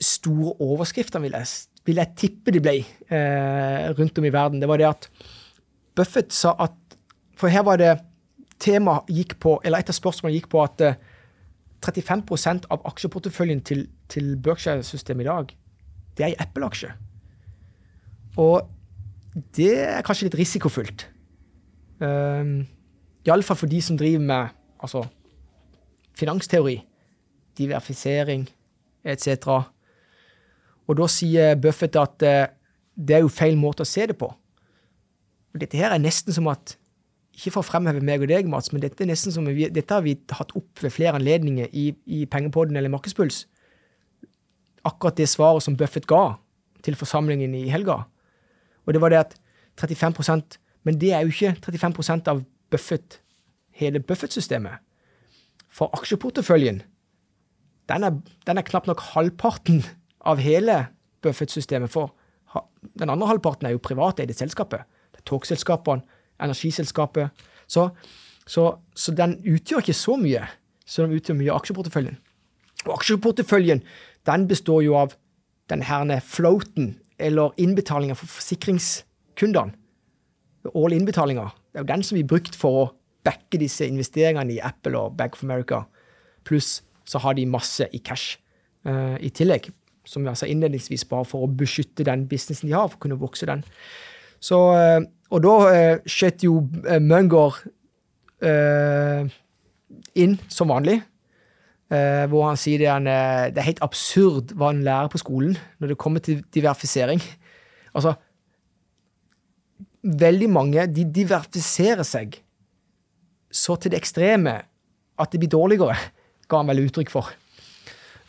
[0.00, 1.46] store overskriftene, vil jeg,
[1.86, 4.60] vil jeg tippe de ble eh, rundt om i verden.
[4.62, 5.08] Det var det at
[5.96, 6.78] Buffett sa at
[7.36, 7.96] For her var det
[8.62, 11.00] tema gikk på, eller et av spørsmålene gikk på at eh,
[11.82, 15.56] 35% av aksjeporteføljen til, til Berkshire-systemet i dag,
[16.16, 16.92] det er i Apple-aksjer.
[18.38, 18.68] Og
[19.56, 21.06] det er kanskje litt risikofullt.
[21.98, 22.68] Um,
[23.26, 25.04] Iallfall for de som driver med altså,
[26.18, 26.80] finansteori,
[27.58, 28.46] diverfisering
[29.04, 29.48] etc.
[30.88, 32.52] Og da sier Buffett at eh,
[32.94, 34.28] det er jo feil måte å se det på.
[35.52, 36.78] Og dette her er nesten som at
[37.32, 39.94] Ikke for å fremheve meg og deg, Mats, men dette er nesten som vi, dette
[39.94, 43.46] har vi hatt opp ved flere anledninger i, i Pengepodden eller Markedspuls.
[44.84, 46.34] Akkurat det svaret som Buffett ga
[46.84, 48.02] til forsamlingen i helga.
[48.84, 49.32] Og det var det at
[49.80, 53.20] 35% Men det er jo ikke 35% av Buffett,
[53.70, 54.82] hele Buffett-systemet.
[55.72, 56.82] For aksjeporteføljen,
[57.88, 59.82] den er, den er knapt nok halvparten
[60.28, 60.86] av hele
[61.24, 61.90] Buffett-systemet.
[61.90, 62.12] For
[62.98, 64.84] den andre halvparten er jo privateide selskapet.
[65.12, 66.04] Det er togselskapene,
[66.42, 67.44] energiselskapet.
[67.66, 67.88] Så,
[68.46, 70.46] så, så, den utgjør ikke så mye
[70.86, 72.16] så den utgjør mye av aksjeporteføljen.
[72.84, 73.82] Og aksjeporteføljen
[74.28, 75.14] den består jo av
[75.70, 79.76] den herne floaten, eller innbetalinger for forsikringskundene.
[80.74, 81.54] Årlige innbetalinger.
[81.70, 82.88] Det er jo den som blir brukt for å
[83.24, 85.84] backe disse investeringene i Apple og Bank of America.
[86.44, 88.38] Pluss så har de masse i cash
[88.86, 89.70] uh, i tillegg
[90.06, 93.20] som jeg sa innledningsvis, bare for å beskytte den businessen de har, for å kunne
[93.20, 93.60] vokse den.
[94.42, 94.98] Så, uh,
[95.30, 96.58] og da uh, skjøt jo
[97.02, 97.62] Munger
[100.18, 100.96] inn som vanlig.
[101.86, 105.92] Hvor han sier det, han, det er helt absurd hva han lærer på skolen når
[105.92, 107.22] det kommer til diversifisering.
[107.94, 108.16] Altså
[110.02, 112.40] Veldig mange de diversifiserer seg
[113.52, 114.56] så til det ekstreme
[115.20, 115.96] at det blir dårligere,
[116.48, 117.32] ga han vel uttrykk for.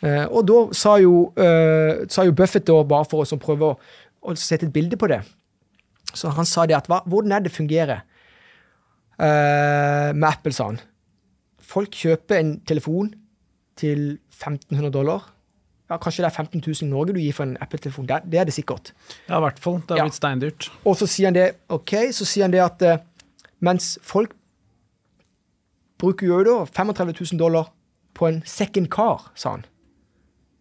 [0.04, 3.76] Uh, og da sa jo, uh, sa jo, Buffett, da, bare for å prøve å,
[4.20, 5.22] å, sette et bilde på det
[6.12, 10.82] Så han sa det at hva, hvordan er det fungerer uh, med Apple, sa han.
[11.64, 13.14] Folk kjøper en telefon
[13.80, 15.30] til 1500 dollar.
[15.88, 18.08] Ja, Kanskje det er 15 000 i Norge du gir for en Apple-telefon.
[18.10, 18.92] Det, det, er det sikkert.
[19.28, 19.80] Ja, i hvert fall.
[19.88, 20.20] Det er blitt ja.
[20.20, 20.68] steindyrt.
[20.84, 22.84] Og så sier han det ok, så sier han det at
[23.64, 24.34] mens folk
[26.00, 27.70] bruker jo da 35 000 dollar
[28.14, 29.64] på en second car, sa han.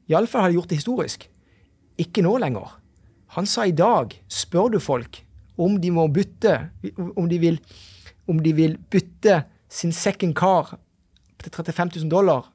[0.10, 1.28] Iallfall har de gjort det historisk.
[2.02, 2.80] Ikke nå lenger.
[3.38, 5.24] Han sa i dag spør du folk
[5.58, 6.54] om de må bytte
[7.16, 7.60] om de vil,
[8.30, 10.76] om de vil bytte sin second car
[11.42, 12.50] til 35 000 dollar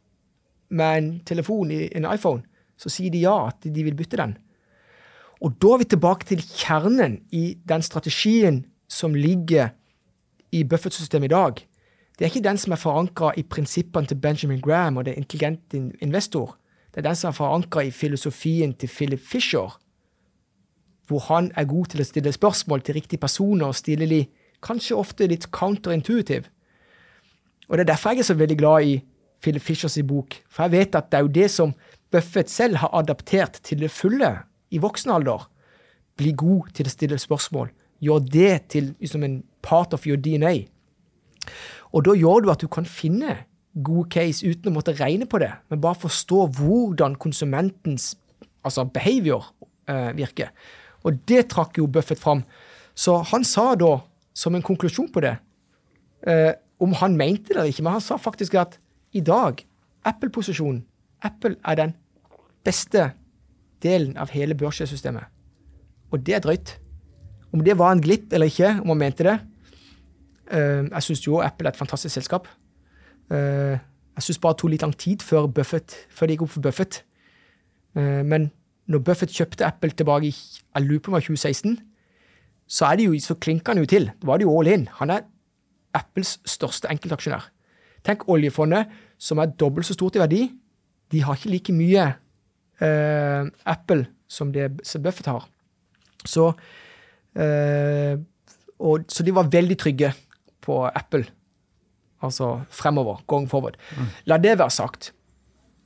[0.71, 2.43] med en telefon i en iPhone,
[2.79, 4.37] så sier de ja, at de vil bytte den.
[5.43, 9.73] Og da er vi tilbake til kjernen i den strategien som ligger
[10.53, 11.61] i Buffett-systemet i dag.
[12.19, 15.79] Det er ikke den som er forankra i prinsippene til Benjamin Graham og det intelligente
[16.03, 16.57] investor.
[16.91, 19.79] Det er den som er forankra i filosofien til Philip Fisher,
[21.07, 24.25] hvor han er god til å stille spørsmål til riktige personer og stille de
[24.63, 26.51] kanskje ofte litt counterintuitive.
[27.69, 29.05] Og Det er derfor jeg er så veldig glad i
[29.43, 31.75] Philip Fishers bok, for jeg vet at det er jo det som
[32.11, 34.39] Buffett selv har adaptert til det fulle
[34.71, 35.51] i voksen alder.
[36.17, 37.71] Bli god til å stille spørsmål.
[38.01, 40.67] Gjør det til liksom en part of your DNA.
[41.93, 43.37] Og da gjør du at du kan finne
[43.85, 48.15] god case uten å måtte regne på det, men bare forstå hvordan konsumentens
[48.67, 49.45] altså behavior
[49.89, 50.51] eh, virker.
[51.07, 52.43] Og det trakk jo Buffett fram.
[52.99, 53.99] Så han sa da,
[54.35, 55.37] som en konklusjon på det,
[56.27, 58.79] eh, om han mente det eller ikke, men han sa faktisk at
[59.15, 59.65] i dag,
[60.07, 60.83] Apple-posisjonen
[61.25, 61.95] Apple er den
[62.67, 63.13] beste
[63.83, 65.27] delen av hele børssystemet.
[66.13, 66.77] Og det er drøyt.
[67.55, 69.39] Om det var en glipp eller ikke, om han mente det
[70.51, 72.49] Jeg syns jo Apple er et fantastisk selskap.
[73.29, 73.77] Uh,
[74.17, 76.65] jeg syns bare det tok litt lang tid før, Buffett, før det gikk opp for
[76.65, 77.03] Buffett.
[77.97, 78.49] Uh, men
[78.89, 81.77] når Buffett kjøpte Apple tilbake i jeg lurer på 2016,
[82.69, 84.11] så, er det jo, så klinker han jo til.
[84.21, 84.89] Da var det jo all in.
[85.01, 85.27] Han er
[85.97, 87.49] Apples største enkeltaksjonær.
[88.05, 90.43] Tenk oljefondet, som er dobbelt så stort i verdi.
[91.13, 92.05] De har ikke like mye
[92.81, 95.49] uh, Apple som det Buffett har.
[96.27, 96.51] Så,
[97.39, 100.11] og, så de var veldig trygge
[100.69, 101.25] på Apple
[102.23, 103.23] Altså fremover.
[103.27, 103.77] Going forward.
[104.27, 105.13] La det være sagt.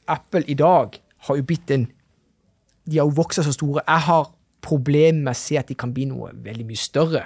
[0.08, 0.96] Apple i dag
[1.28, 1.86] har jo blitt en
[2.86, 3.82] De har jo vokst så store.
[3.86, 7.22] Jeg har problemer med å se at de kan bli noe veldig mye større.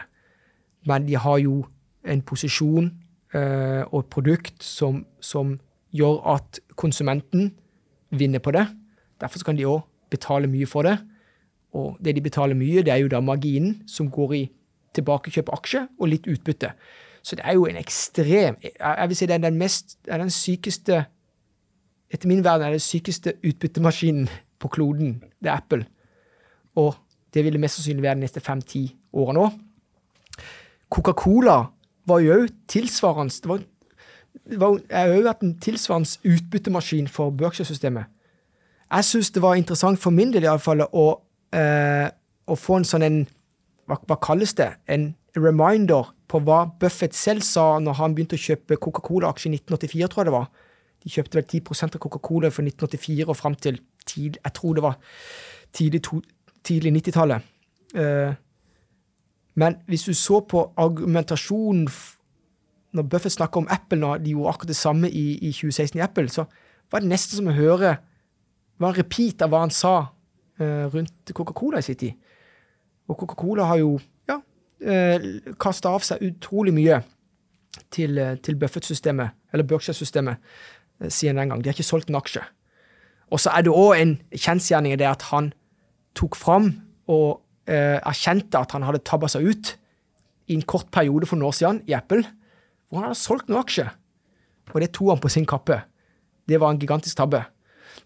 [0.85, 1.63] Men de har jo
[2.05, 2.91] en posisjon
[3.35, 5.59] uh, og et produkt som, som,
[5.97, 7.55] gjør at konsumenten
[8.11, 8.67] vinner på det.
[9.21, 10.99] Derfor kan de òg betale mye for det.
[11.73, 14.43] Og det de betaler mye, det er jo da marginen som går i
[14.99, 16.75] tilbakekjøp av aksje og litt utbytte.
[17.27, 20.31] Så det er jo en ekstrem Jeg vil si det er den mest er den
[20.31, 21.05] sykeste
[22.11, 24.29] Etter min verden er det sykeste utbyttemaskinen
[24.63, 25.25] på kloden.
[25.43, 25.83] Det er Apple.
[26.79, 26.95] Og
[27.35, 29.57] det vil det mest sannsynlig være de neste fem-ti årene òg.
[30.87, 31.57] Coca-Cola
[32.07, 33.59] var jo òg tilsvarende Det var,
[34.51, 34.79] det var
[35.17, 38.05] òg vært en tilsvarende utbyttemaskin for Berkshire-systemet.
[38.93, 41.21] Jeg syns det var interessant for min del iallfall å,
[41.53, 42.09] eh,
[42.47, 43.27] å få en sånn en
[43.87, 44.77] hva, hva kalles det?
[44.87, 50.09] En reminder på hva Buffett selv sa når han begynte å kjøpe Coca-Cola-aksjer i 1984,
[50.11, 50.49] tror jeg det var.
[51.05, 54.85] De kjøpte vel 10% av Coca-Cola fra 1984 og fram til tid, jeg tror det
[54.87, 54.99] var
[55.77, 56.03] tidlig,
[56.67, 57.55] tidlig 90-tallet.
[57.95, 58.35] Uh,
[59.57, 61.87] men hvis du så på argumentasjonen
[62.97, 66.05] når Buffett snakker om Apple, nå, de gjorde akkurat det samme i, i 2016 i
[66.05, 66.47] Apple, så
[66.93, 67.97] var det nesten som å høre
[68.81, 69.95] var en repeat av hva han sa
[70.61, 72.17] uh, rundt Coca-Cola i sin tid.
[73.09, 74.07] Og Coca-Cola har jo eh,
[75.63, 76.99] kasta av seg utrolig mye
[77.95, 80.43] til, uh, til Buffett-systemet, eller Berkshire-systemet,
[81.01, 81.63] uh, siden den gang.
[81.65, 82.43] De har ikke solgt en aksje.
[83.33, 85.51] Og så er det òg en kjensgjerning i det at han
[86.17, 86.71] tok fram
[87.11, 89.73] og eh, erkjente at han hadde tabba seg ut
[90.47, 92.23] i en kort periode for noen år siden i Apple,
[92.87, 93.91] hvor han hadde solgt noen aksjer.
[94.73, 95.81] Og det tok han på sin kappe.
[96.47, 97.43] Det var en gigantisk tabbe.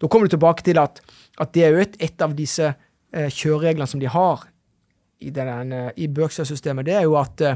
[0.01, 1.01] Da kommer du tilbake til at,
[1.41, 4.47] at det er jo et, et av disse eh, kjørereglene som de har
[5.21, 7.55] i, denne, i Berkshire-systemet, det er jo at uh,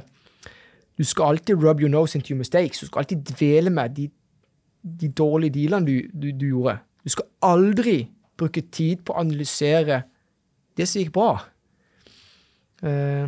[0.97, 2.79] du skal alltid rub your nose into your mistakes.
[2.79, 4.09] Du skal alltid dvele med de,
[5.01, 6.77] de dårlige dealene du, du, du, gjorde.
[7.03, 7.97] Du skal aldri
[8.37, 10.01] bruke tid på å analysere
[10.77, 11.33] det som gikk bra.
[12.83, 13.27] Uh,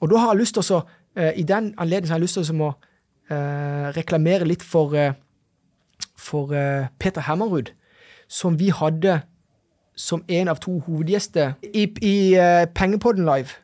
[0.00, 0.82] og da har jeg lyst til å,
[1.20, 4.92] uh, i den anledning har jeg lyst til å uh, reklamere litt for,
[6.16, 6.52] for
[6.98, 7.72] Peter Hammerud,
[8.28, 9.20] som vi hadde
[9.96, 12.16] som en av to hovedgjester i, i
[12.76, 13.56] Pengepodden Live.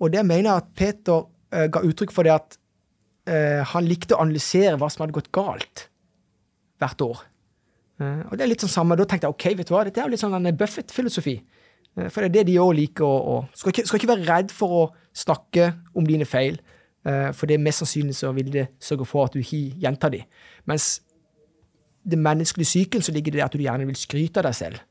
[0.00, 1.24] Og det mener jeg at Peter
[1.72, 2.58] ga uttrykk for det at
[3.72, 5.86] han likte å analysere hva som hadde gått galt
[6.82, 7.22] hvert år.
[8.02, 10.04] og det er litt sånn samme, Da tenkte jeg ok, vet du hva, dette er
[10.04, 11.36] jo litt sånn Buffett-filosofi.
[11.96, 14.78] Eh, for det er det de òg liker å, skal, skal, ikke, være redd for
[14.80, 14.84] å
[15.16, 16.58] snakke om dine feil,
[17.08, 20.12] uh, for det er mest sannsynlig så vil det sørge for at du ikke gjentar
[20.12, 20.22] de.
[20.68, 20.98] Mens
[22.06, 24.82] det menneskelige psyken så ligger det at du gjerne vil skryte av deg selv.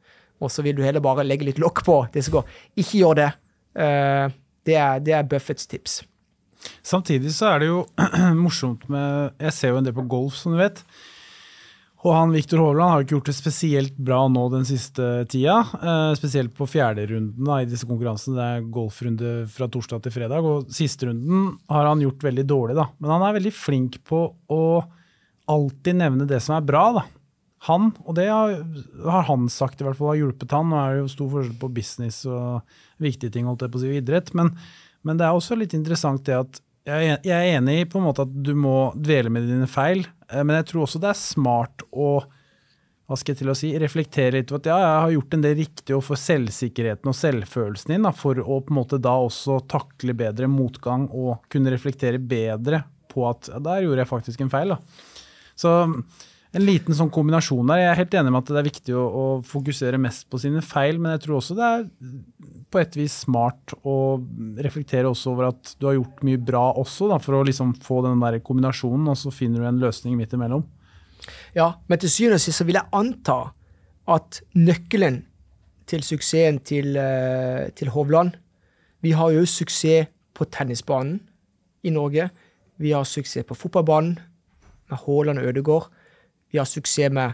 [0.43, 2.49] Og så vil du heller bare legge litt lokk på det som går.
[2.81, 3.29] Ikke gjør det.
[3.77, 4.33] Uh,
[4.65, 5.99] det, er, det er Buffetts tips.
[6.85, 7.83] Samtidig så er det jo
[8.45, 10.81] morsomt med Jeg ser jo en del på golf, som du vet.
[12.05, 15.55] Og han Viktor Hovland har ikke gjort det spesielt bra nå den siste tida.
[15.73, 18.35] Eh, spesielt på fjerderunden i disse konkurransene.
[18.37, 20.45] Det er golfrunde fra torsdag til fredag.
[20.45, 22.85] Og siste runden har han gjort veldig dårlig, da.
[23.01, 24.21] Men han er veldig flink på
[24.53, 24.61] å
[25.49, 27.05] alltid nevne det som er bra, da.
[27.65, 28.59] Han, og det har,
[29.05, 30.69] har han sagt i hvert fall, har hjulpet han.
[30.69, 33.83] Nå er det jo stor forskjell på business og viktige ting, holdt jeg på å
[33.83, 34.31] si, og idrett.
[34.37, 34.53] Men,
[35.05, 38.27] men det er også litt interessant det at jeg er enig i på en måte
[38.27, 41.85] at du må dvele med dine feil, eh, men jeg tror også det er smart
[41.89, 42.09] å
[43.05, 45.43] hva skal jeg til å si, reflektere litt over at ja, jeg har gjort en
[45.43, 49.59] del riktig for selvsikkerheten og selvfølelsen din, da, for å på en måte da også
[49.69, 52.81] takle bedre motgang og kunne reflektere bedre
[53.13, 54.73] på at ja, der gjorde jeg faktisk en feil.
[54.73, 54.79] Da.
[55.53, 55.75] Så
[56.55, 57.81] en liten sånn kombinasjon der.
[57.81, 60.61] Jeg er helt enig med at det er viktig å, å, fokusere mest på sine
[60.63, 61.83] feil, men jeg tror også det er
[62.71, 63.95] på et vis smart å
[64.63, 67.99] reflektere også over at du har gjort mye bra også, da, for å liksom få
[68.05, 70.63] den der kombinasjonen, og så finner du en løsning midt imellom.
[71.57, 73.39] Ja, men til syvende og sist vil jeg anta
[74.15, 75.23] at nøkkelen
[75.89, 78.37] til suksessen til, uh, til Hovland
[79.05, 81.19] Vi har jo suksess på tennisbanen
[81.85, 82.29] i Norge.
[82.81, 84.15] Vi har suksess på fotballbanen
[84.89, 85.91] med Haaland og Ødegaard.
[86.55, 87.33] Vi har suksess med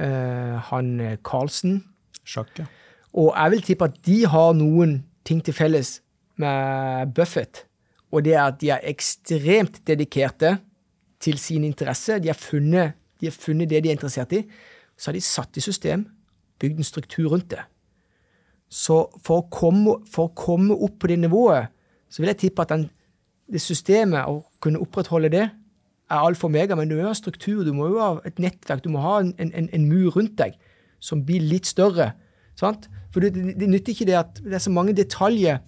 [0.00, 1.82] uh, han eh, Carlsen.
[2.24, 2.64] Sjakk, ja.
[3.12, 4.94] Og jeg vil tippe at de har noen
[5.28, 5.98] ting til felles
[6.40, 7.66] med Buffett.
[8.08, 10.54] Og det er at de er ekstremt dedikerte
[11.20, 12.16] til sin interesse.
[12.16, 14.40] De har funnet, de har funnet det de er interessert i.
[14.96, 16.06] Så har de satt i system,
[16.56, 17.66] bygd en struktur rundt det.
[18.72, 21.68] Så for å komme, for å komme opp på det nivået,
[22.08, 22.88] så vil jeg tippe at den,
[23.52, 25.50] det systemet, å kunne opprettholde det,
[26.12, 28.84] er alfa og mega, men du må ha struktur, du må jo ha et nettverk,
[28.84, 30.58] du må ha en, en, en mur rundt deg
[31.02, 32.12] som blir litt større.
[32.58, 32.88] Sant?
[33.12, 35.62] For det, det, det, nytter ikke det at det er så mange detaljer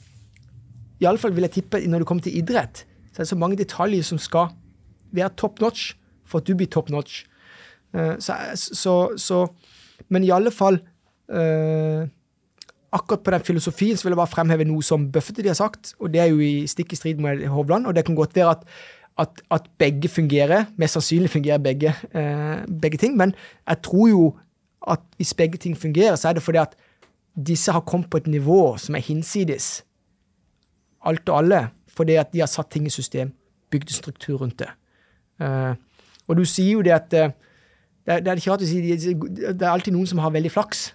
[1.02, 4.04] Iallfall vil jeg tippe når det kommer til idrett, så er det så mange detaljer
[4.06, 4.52] som skal
[5.14, 5.92] være top notch
[6.24, 7.24] for at du blir top notch.
[7.94, 9.46] Uh, så, så, så,
[10.08, 10.80] Men i alle fall
[11.30, 12.08] eh,
[12.94, 15.94] Akkurat på den filosofien så vil jeg bare fremheve noe som Buffett de har sagt,
[15.98, 17.88] og det er jo i stikk i strid med Hovland.
[17.90, 18.62] Og det kan godt være at
[19.18, 20.64] at, at, begge fungerer.
[20.76, 23.16] Mest sannsynlig fungerer begge, eh, begge, ting.
[23.16, 23.34] Men
[23.68, 24.38] jeg tror jo
[24.90, 26.74] at hvis begge ting fungerer, så er det fordi at
[27.46, 29.84] disse har kommet på et nivå som er hinsides
[31.04, 33.32] alt og alle, fordi at de har satt ting i system,
[33.70, 34.70] bygd struktur rundt det.
[35.40, 35.74] Eh,
[36.28, 37.32] og du sier jo det at eh,
[38.06, 40.52] det, er, det, er ikke rart å si, det er alltid noen som har veldig
[40.52, 40.86] flaks.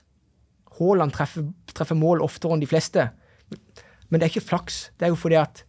[0.79, 3.07] Haaland treffer, treffer mål oftere enn de fleste.
[4.09, 4.89] Men det er ikke flaks.
[4.97, 5.63] Det er jo fordi at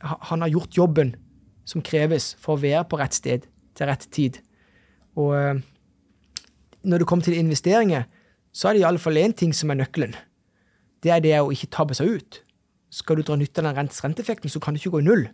[0.00, 1.14] han har gjort jobben
[1.70, 3.46] som kreves for å være på rett sted
[3.78, 4.40] til rett tid.
[5.18, 5.60] Og eh,
[6.82, 8.08] når det kommer til investeringer,
[8.52, 10.16] så er det i alle fall én ting som er nøkkelen.
[11.00, 12.40] Det er det å ikke tabbe seg ut.
[12.90, 15.28] Skal du dra nytte av den rentes renteeffekten, så kan du ikke gå i null.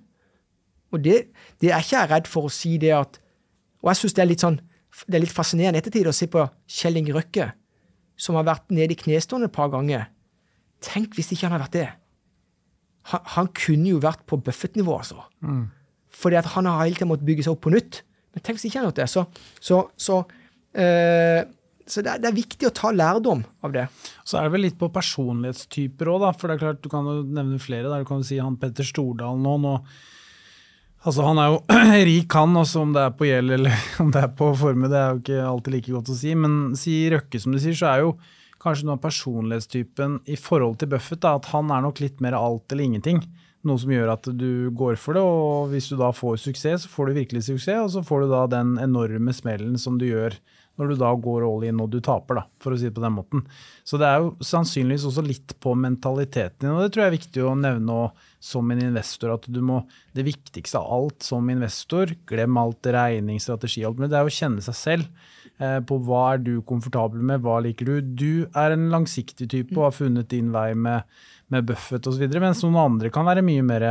[0.94, 1.22] Og det,
[1.62, 3.22] det er ikke jeg redd for å si det at
[3.82, 4.56] Og jeg syns det er litt sånn
[5.04, 6.40] det er litt fascinerende ettertid å se på
[6.72, 7.50] Kjell Inge Røkke,
[8.16, 10.06] som har vært nede i knestående et par ganger.
[10.80, 11.88] Tenk hvis ikke han hadde vært det.
[13.12, 15.26] Han, han kunne jo vært på Buffett-nivå, altså.
[15.44, 15.66] Mm.
[16.16, 18.00] Fordi at han har hele tiden måttet bygge seg opp på nytt.
[18.34, 19.10] Men tenk hvis ikke han har gjort det.
[19.12, 19.26] Så,
[19.60, 20.18] så, så
[20.76, 21.44] eh,
[21.86, 23.86] så det er, det er, viktig å ta lærdom av det.
[24.26, 26.26] Så er det vel litt på personlighetstyper òg.
[26.34, 27.86] For det er klart, du kan jo nevne flere.
[27.86, 28.02] Der.
[28.02, 29.54] Du kan jo si han Petter Stordalen nå.
[29.62, 29.76] nå
[31.06, 31.60] altså Han er jo
[32.10, 32.58] rik, han.
[32.58, 35.22] Også om det er på gjeld eller om det er på formue, det er jo
[35.22, 36.34] ikke alltid like godt å si.
[36.46, 38.16] Men si Røkke, som du sier, så er jo
[38.62, 42.34] kanskje noe av personlighetstypen i forhold til Buffett da, at han er nok litt mer
[42.38, 43.22] alt eller ingenting.
[43.66, 46.92] Noe som gjør at du går for det, og hvis du da får suksess, så
[46.92, 50.38] får du virkelig suksess, og så får du da den enorme smellen som du gjør
[50.76, 53.04] når du da går all in og du taper, da, for å si det på
[53.04, 53.44] den måten.
[53.86, 57.16] Så det er jo sannsynligvis også litt på mentaliteten din, og det tror jeg er
[57.16, 58.10] viktig å nevne
[58.44, 59.32] som en investor.
[59.36, 59.82] At du må
[60.16, 64.32] Det viktigste av alt som investor, glem alt regning, strategi, alt men det er å
[64.32, 65.24] kjenne seg selv.
[65.60, 68.00] Eh, på hva er du komfortabel med, hva liker du?
[68.00, 71.04] Du er en langsiktig type og har funnet din vei med,
[71.52, 73.88] med Buffett osv., mens noen andre kan være mye mer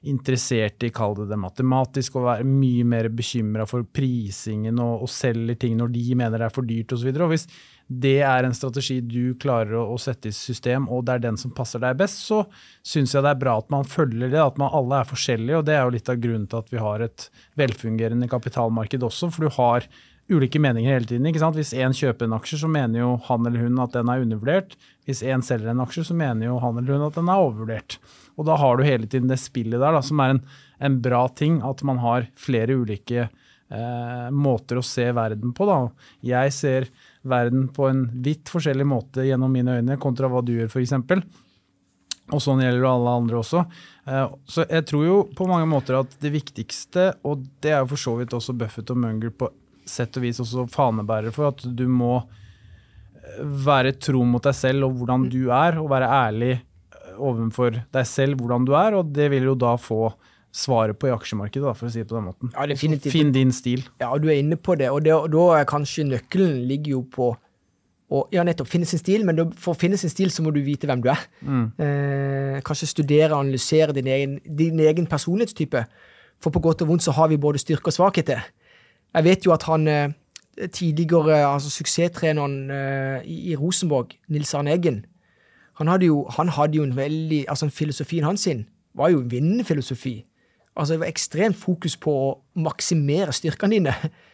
[0.00, 5.10] interessert i, kall det det matematisk, og være mye mer bekymra for prisingen og, og,
[5.12, 7.10] selger ting når de mener det er for dyrt osv.
[7.12, 7.44] Hvis
[7.90, 11.40] det er en strategi du klarer å, å, sette i system, og det er den
[11.40, 12.44] som passer deg best, så
[12.86, 15.58] syns jeg det er bra at man følger det, at man alle er forskjellige.
[15.58, 17.26] og Det er jo litt av grunnen til at vi har et
[17.60, 19.90] velfungerende kapitalmarked også, for du har
[20.30, 21.26] ulike meninger hele tiden.
[21.26, 21.58] ikke sant?
[21.58, 24.76] Hvis én kjøper en aksje, så mener jo han eller hun at den er undervurdert.
[25.08, 27.98] Hvis én selger en aksje, så mener jo han eller hun at den er overvurdert.
[28.38, 30.42] Og da har du hele tiden det spillet der, da, som er en,
[30.80, 31.60] en bra ting.
[31.66, 35.68] At man har flere ulike eh, måter å se verden på.
[35.68, 35.78] Da.
[36.26, 36.88] Jeg ser
[37.20, 40.96] verden på en vidt forskjellig måte gjennom mine øyne kontra hva du gjør, f.eks.
[42.30, 43.64] Og sånn gjelder det alle andre også.
[44.06, 47.90] Eh, så jeg tror jo på mange måter at det viktigste, og det er jo
[47.92, 49.50] for så vidt også Buffett og Munger på
[49.90, 54.88] sett og vis også fanebærer for, at du må eh, være tro mot deg selv
[54.88, 56.54] og hvordan du er, og være ærlig
[57.20, 60.10] overfor deg selv hvordan du er, og det vil jo da få
[60.50, 62.50] svaret på i aksjemarkedet, da, for å si det på den måten.
[62.56, 62.78] Ja.
[63.12, 63.84] Finn din stil.
[64.02, 67.04] Ja, du er inne på det, og, det, og da er kanskje nøkkelen ligger jo
[67.12, 67.30] på
[68.10, 70.58] å ja, nettopp finne sin stil, men for å finne sin stil så må du
[70.66, 71.20] vite hvem du er.
[71.46, 71.66] Mm.
[71.78, 75.84] Eh, kanskje studere og analysere din egen, din egen, personlighetstype.
[76.42, 78.42] For på godt og vondt så har vi både styrke og svakheter.
[79.14, 80.12] Jeg vet jo at han eh,
[80.72, 85.04] tidligere, altså suksesstreneren eh, i, Rosenborg, Nils Arne Eggen,
[85.80, 89.30] han hadde jo, han hadde jo en veldig altså Filosofien hans sin var jo en
[89.30, 90.24] vinnende filosofi.
[90.76, 93.94] Altså Det var ekstremt fokus på å maksimere styrkene dine.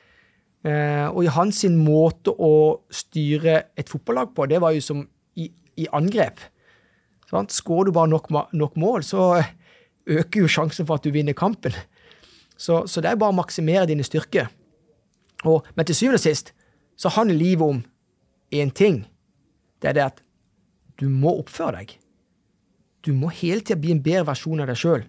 [0.66, 5.04] Eh, og i hans sin måte å styre et fotballag på, det var jo som
[5.38, 5.44] i,
[5.78, 6.40] i angrep.
[7.30, 7.54] Sant?
[7.54, 9.28] Skårer du bare nok, nok, mål, så
[10.16, 11.76] øker jo sjansen for at du vinner kampen.
[12.56, 14.48] Så, så det er bare å maksimere dine styrker.
[15.45, 16.55] Og, men til syvende og sist
[16.97, 17.82] så handler livet om
[18.55, 19.05] én ting.
[19.82, 20.22] Det er det at
[21.01, 21.97] du må oppføre deg.
[23.05, 25.05] Du må hele tida bli en bedre versjon av deg sjøl.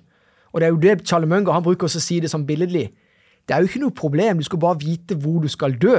[0.52, 2.90] Og det er jo det Charlie Munger han bruker å si det sånn billedlig.
[3.48, 5.96] Det er jo ikke noe problem, du skal bare vite hvor du skal dø,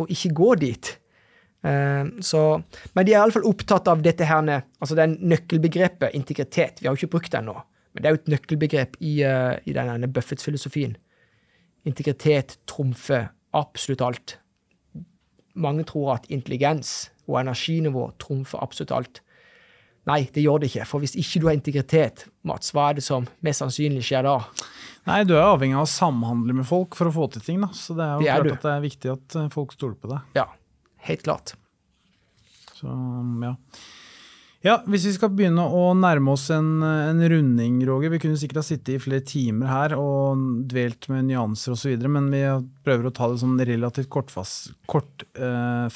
[0.00, 0.90] og ikke gå dit.
[1.62, 2.60] Uh, så,
[2.92, 4.50] men de er iallfall opptatt av dette her,
[4.82, 6.82] altså det nøkkelbegrepet integritet.
[6.82, 7.54] Vi har jo ikke brukt det ennå,
[7.94, 10.98] men det er jo et nøkkelbegrep i, uh, i denne Buffett-filosofien.
[11.88, 14.36] Integritet trumfer absolutt alt.
[15.54, 19.22] Mange tror at intelligens og energinivå trumfer absolutt alt.
[20.08, 20.86] Nei, det gjør det ikke.
[20.88, 24.38] For hvis ikke du har integritet, Mats, hva er det som mest sannsynlig skjer da?
[25.06, 27.70] Nei, du er avhengig av å samhandle med folk for å få til ting, da.
[27.76, 28.54] Så det er jo det er klart du.
[28.56, 30.38] at det er viktig at eh, folk stoler på deg.
[30.38, 30.46] Ja,
[31.06, 31.54] helt klart.
[32.74, 32.90] Så,
[33.46, 33.54] ja.
[34.62, 38.12] Ja, Hvis vi skal begynne å nærme oss en, en runding, Roger.
[38.14, 42.28] Vi kunne sikkert ha sittet i flere timer her og dvelt med nyanser osv., men
[42.30, 42.44] vi
[42.86, 44.76] prøver å ta det sånn relativt kortfattet.
[44.86, 45.90] Kort, uh,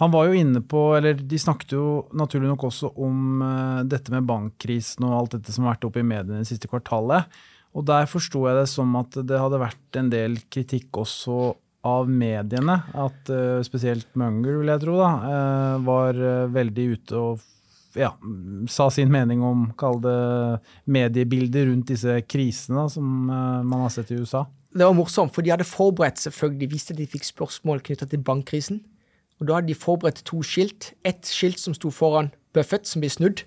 [0.00, 4.14] han var jo inne på, eller De snakket jo naturlig nok også om uh, dette
[4.14, 7.26] med bankkrisen og alt dette som har vært oppe i mediene det siste kvartalet.
[7.74, 11.56] Og Der forsto jeg det som at det hadde vært en del kritikk også
[11.86, 17.20] av mediene at uh, spesielt Munger, vil jeg tro, da, uh, var uh, veldig ute
[17.20, 17.46] og
[17.96, 18.12] ja,
[18.70, 20.12] sa sin mening om, kall det,
[20.86, 24.44] mediebildet rundt disse krisene som man har sett i USA.
[24.70, 28.22] Det var morsomt, for de hadde forberedt selvfølgelig, visste at de fikk spørsmål knytta til
[28.22, 28.78] bankkrisen.
[29.40, 30.92] Og da hadde de forberedt to skilt.
[31.02, 33.42] Ett skilt som sto foran Buffett, som ble snudd.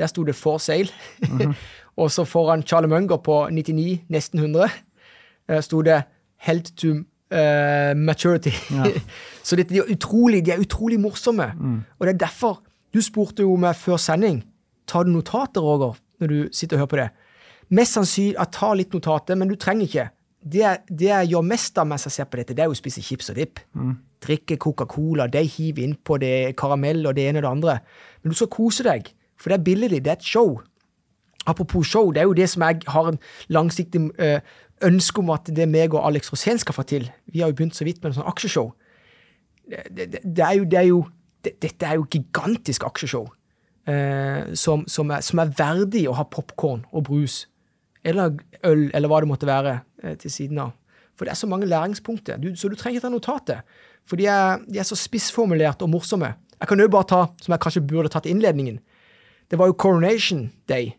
[0.00, 0.92] Der sto det 'for sale'.
[1.20, 1.54] Mm -hmm.
[2.00, 4.70] og så foran Charlie Munger på 99, nesten 100,
[5.60, 6.04] sto det
[6.38, 8.52] 'held to uh, maturity.
[8.70, 8.92] Ja.
[9.46, 11.48] så de, er utrolig, de er utrolig morsomme.
[11.56, 11.80] Mm.
[11.98, 12.60] Og det er derfor
[12.92, 14.42] Du spurte jo meg før sending
[14.92, 17.08] tar du notater, Roger, når du sitter og hører på det.
[17.72, 20.08] Mest sannsynlig at tar litt notater, men du trenger ikke.
[20.42, 22.80] Det, det jeg gjør mest av mens jeg ser på dette, det er jo å
[22.80, 23.62] spise chips og dipp.
[24.22, 27.78] Drikke Coca-Cola, de hiver innpå det karamell og det ene og det andre.
[28.22, 30.58] Men du skal kose deg, for det er billig, det er et show.
[31.46, 33.18] Apropos show, det er jo det som jeg har en
[33.48, 34.40] langsiktig eh,
[34.82, 37.10] ønske om at det meg og Alex Rosén skal få til.
[37.26, 38.72] Vi har jo begynt så vidt med en sånn aksjeshow.
[39.66, 41.04] Det, det, det er jo, det er jo
[41.42, 43.26] det, Dette er jo gigantisk aksjeshow.
[43.86, 47.46] eh, som, som, er, som er verdig å ha popkorn og brus.
[48.06, 48.36] Eller
[48.66, 50.72] øl, eller hva det måtte være, eh, til siden av.
[51.18, 52.38] For det er så mange læringspunkter.
[52.40, 53.76] Du, så du trenger ikke ta notatet.
[54.08, 56.32] For de er, de er så spissformulerte og morsomme.
[56.58, 58.78] Jeg kan jo bare ta, som jeg kanskje burde tatt innledningen.
[59.50, 60.94] Det var jo Coronation Day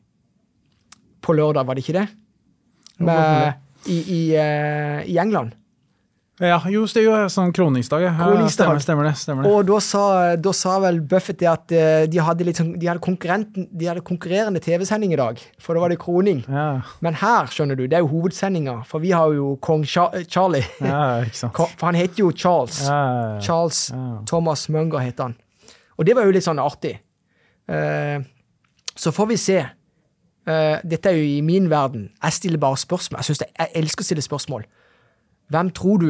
[1.23, 2.07] på lørdag, var det ikke det?
[3.03, 3.59] Med,
[3.89, 5.55] i, i, uh, I England.
[6.41, 8.01] Ja, jo, det er jo sånn kroningsdag.
[8.07, 8.65] Ja, Kroningsdag.
[8.65, 9.11] Stemmer, stemmer det.
[9.21, 9.51] stemmer det.
[9.53, 10.05] Og da sa,
[10.41, 14.01] da sa vel Buffett det at eh, de hadde, litt sånn, de hadde, de hadde
[14.07, 16.41] konkurrerende TV-sending i dag, for da var det kroning.
[16.49, 20.07] Ja, Men her, skjønner du, det er jo hovedsendinga, for vi har jo kong Cha
[20.25, 20.65] Charlie.
[20.81, 21.21] ja.
[21.53, 22.81] For han heter jo Charles.
[23.45, 23.85] Charles.
[24.29, 25.37] Thomas Munger heter han.
[25.99, 26.97] Og det var jo litt sånn artig.
[27.69, 28.25] Uh,
[28.97, 29.59] så får vi se.
[30.43, 32.09] Eh, dette er jo i min verden.
[32.23, 33.21] Jeg stiller bare spørsmål.
[33.23, 34.65] Jeg, det, jeg elsker å stille spørsmål.
[35.53, 36.09] Hvem tror du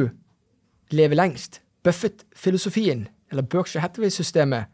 [0.94, 1.60] lever lengst?
[1.84, 4.72] Buffett-filosofien eller Berkshire Hathaway-systemet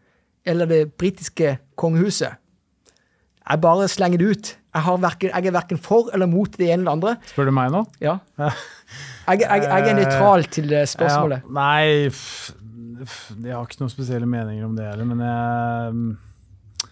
[0.48, 2.38] eller det britiske kongehuset?
[3.50, 4.50] Jeg bare slenger det ut.
[4.74, 7.14] Jeg, har hverken, jeg er verken for eller mot det ene eller andre.
[7.32, 7.84] Spør du meg nå?
[8.00, 8.20] Ja.
[9.30, 11.44] Jeg, jeg, er nøytral til det spørsmålet.
[11.44, 12.08] Ja, nei,
[13.44, 16.90] jeg har ikke noen spesielle meninger om det heller, men jeg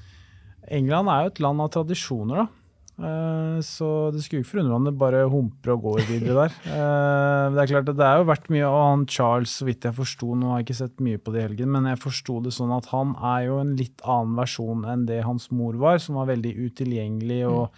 [0.79, 2.58] England er jo et land av tradisjoner, da.
[2.99, 6.57] Eh, Så det skulle ikke forundre meg om det bare humper og går videre der.
[6.79, 9.87] Eh, Det er klart at det er jo vært mye, og han Charles, så vidt
[9.87, 12.41] jeg forsto, nå har jeg ikke sett mye på det i helgen, men jeg forsto
[12.45, 15.99] det sånn at han er jo en litt annen versjon enn det hans mor var,
[16.03, 17.71] som var veldig utilgjengelig og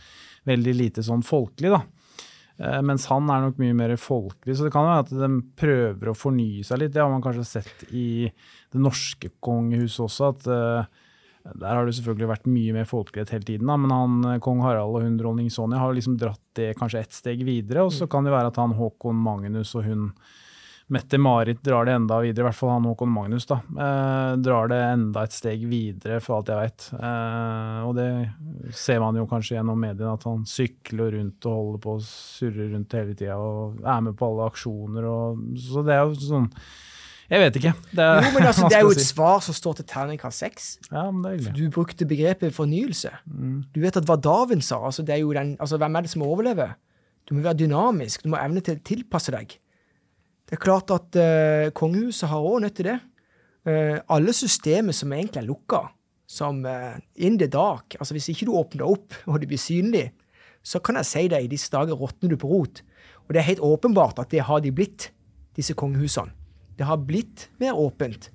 [0.49, 1.83] veldig lite sånn folkelig, da.
[2.61, 6.11] Eh, Mens han er nok mye mer folkelig, så det kan være at de prøver
[6.13, 6.93] å fornye seg litt.
[6.97, 8.27] Det har man kanskje sett i
[8.73, 10.51] det norske kongehuset også, at
[11.45, 14.61] der har det selvfølgelig vært mye mer folkelighet hele tiden, da, men han, eh, kong
[14.65, 18.09] Harald og hun dronning Sonja har liksom dratt det kanskje ett steg videre, og så
[18.11, 20.11] kan det være at han Håkon Magnus og hun
[20.91, 23.61] Mette-Marit drar det enda videre, i hvert fall han Håkon Magnus, da.
[23.63, 26.87] Eh, drar det enda et steg videre, for alt jeg vet.
[26.99, 28.09] Eh, og det
[28.75, 32.73] ser man jo kanskje gjennom mediene, at han sykler rundt og holder på og surrer
[32.75, 36.51] rundt hele tida og er med på alle aksjoner og Så det er jo sånn
[37.31, 37.73] Jeg vet ikke.
[37.95, 39.13] Det er, Jo, men altså, det er jo et si?
[39.13, 40.71] svar som står til terningkast seks.
[40.91, 41.07] Ja.
[41.55, 43.13] Du brukte begrepet fornyelse.
[43.27, 43.61] Mm.
[43.75, 44.81] Du vet at hva Darwin sa.
[44.89, 46.75] altså det er jo den, altså Hvem er det som overlever?
[47.29, 48.25] Du må være dynamisk.
[48.25, 49.55] Du må evne til å tilpasse deg.
[50.51, 52.99] Det er klart at uh, kongehuset har òg nødt til det.
[53.63, 55.85] Uh, alle systemer som egentlig er lukka,
[56.27, 60.09] som uh, in the dark altså Hvis ikke du åpner opp, og det blir synlig,
[60.67, 62.83] så kan jeg si deg, i disse dager råtner du på rot.
[63.29, 65.13] Og det er helt åpenbart at det har de blitt,
[65.55, 66.35] disse kongehusene.
[66.81, 68.31] Det har blitt mer åpent.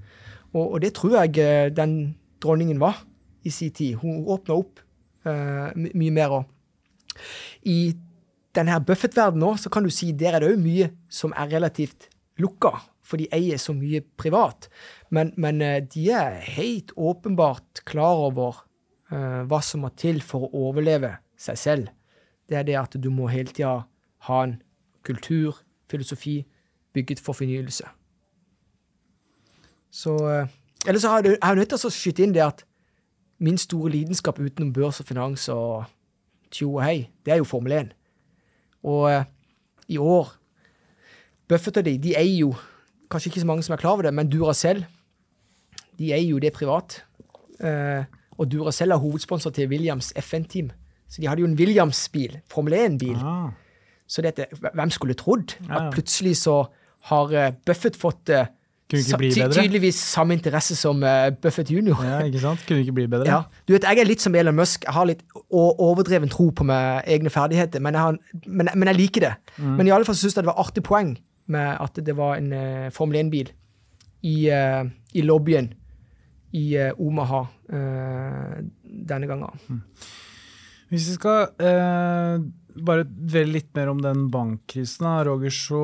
[0.53, 3.01] Og, og det tror jeg eh, den dronningen var
[3.45, 3.97] i sin tid.
[4.01, 4.81] Hun åpna opp
[5.25, 6.33] uh, mye mer.
[6.39, 7.95] Og i
[8.55, 12.09] denne Buffett-verdenen òg, så kan du si der er det òg mye som er relativt
[12.41, 12.73] lukka,
[13.05, 14.69] for de eier så mye privat.
[15.13, 18.63] Men, men eh, de er helt åpenbart klar over
[19.13, 21.93] uh, hva som må til for å overleve seg selv.
[22.49, 23.83] Det er det at du må hele tida
[24.29, 24.57] ha en
[25.05, 26.43] kultur, filosofi,
[26.93, 27.85] bygget for fornyelse.
[29.95, 30.47] Så eh,
[30.85, 32.65] Eller så har jeg, nødt til å skyte inn det at
[33.43, 35.85] min store lidenskap utenom børs og finans og
[36.53, 37.93] tjo og hei, det er jo Formel 1.
[38.87, 39.25] Og eh,
[39.95, 40.33] i år
[41.49, 42.53] Buffett og de, de eier jo
[43.11, 44.81] Kanskje ikke så mange som er klar over det, men Duracell
[45.95, 46.97] de eier jo det privat.
[47.63, 48.01] Eh,
[48.35, 50.71] og Duracell er hovedsponsor til Williams FN-team.
[51.07, 53.21] Så de hadde jo en Williams-bil, Formel 1-bil.
[53.21, 53.53] Ah,
[54.07, 56.57] Så dette, hvem skulle trodd at plutselig så
[57.11, 58.33] har eh, Buffett fått
[58.85, 59.63] Kunne ikke bli bedre.
[59.63, 61.97] tydeligvis samme interesse som eh, Buffett junior.
[62.05, 62.61] ja, ikke sant?
[62.67, 63.25] Kunne ikke bli bedre.
[63.25, 63.41] Ja.
[63.65, 64.85] Du vet, Jeg er litt som Elon Musk.
[64.85, 68.99] Jeg har litt overdreven tro på meg egne ferdigheter, men jeg, har, men, men jeg
[68.99, 69.33] liker det.
[69.57, 69.73] Mm.
[69.79, 71.15] Men i alle fall syns jeg det var artig poeng
[71.49, 73.49] med at det var en uh, Formel 1-bil
[74.25, 75.73] i, uh, i lobbyen
[76.53, 79.79] i uh, Omaha denne gangen.
[80.93, 81.47] Hvis vi skal
[82.85, 85.81] bare dvele litt mer om den bankkrisen, Roger, så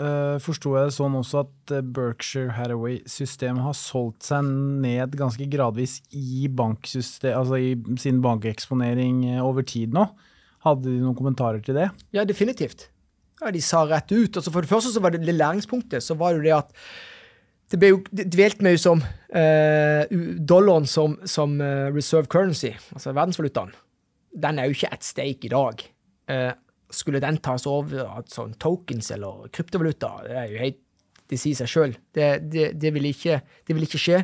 [0.00, 5.46] uh, forsto jeg det sånn også at eh, Berkshire Hathaway-systemet har solgt seg ned ganske
[5.52, 10.06] gradvis i, altså i sin bankeksponering eh, over tid nå.
[10.62, 11.88] Hadde de noen kommentarer til det?
[12.14, 12.88] Ja, definitivt.
[13.42, 14.36] Ja, De sa rett ut.
[14.38, 16.76] Altså For det første så var det det læringspunktet så var det det at
[17.72, 19.00] det ble jo dvelt med som
[19.32, 20.04] eh,
[20.38, 21.56] dollaren som, som
[21.94, 23.72] reserve currency, altså verdensvalutaen.
[24.32, 25.80] Den er jo ikke at stake i dag.
[26.30, 26.52] Eh,
[26.92, 30.80] skulle den tas over av sånn tokens eller kryptovaluta, det er jo helt
[31.32, 31.92] Det sier seg sjøl.
[32.12, 34.18] Det, det, det, vil ikke, det vil ikke skje.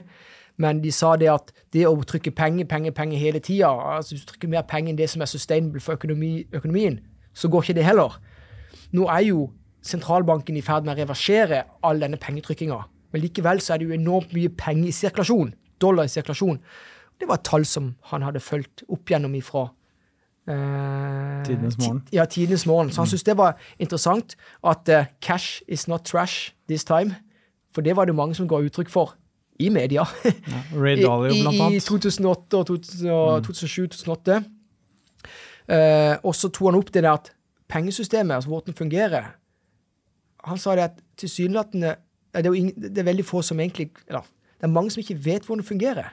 [0.60, 4.26] Men de sa det at det å trykke penger, penger, penger hele tida, altså hvis
[4.26, 6.98] du trykker mer penger enn det som er sustainable for økonomi, økonomien,
[7.32, 8.18] så går ikke det heller.
[8.92, 9.46] Nå er jo
[9.86, 12.82] sentralbanken i ferd med å reversere all denne pengetrykkinga.
[13.14, 15.54] Men likevel så er det jo enormt mye penger i sirkulasjon.
[15.80, 16.60] Dollar i sirkulasjon.
[17.18, 19.68] Det var et tall som han hadde fulgt opp gjennom ifra
[20.48, 22.02] Tidenes morgen.
[22.12, 22.90] Ja, tidenes morgen.
[22.90, 23.10] Så han mm.
[23.10, 27.16] syntes det var interessant at uh, cash is not trash this time.
[27.74, 29.14] For det var det mange som ga uttrykk for
[29.58, 30.04] i media.
[30.24, 31.76] Ja, Ray Dalio, blant annet.
[31.76, 32.70] I 2008 og
[33.46, 34.38] 2007-2008.
[34.38, 34.54] Mm.
[35.68, 37.32] Uh, og så tok han opp det der at
[37.68, 39.24] pengesystemet, altså hvordan det fungerer
[40.44, 41.96] Han sa det at tilsynelatende
[42.32, 44.22] det, er det er veldig få som egentlig eller,
[44.56, 46.08] Det er mange som ikke vet hvordan det fungerer.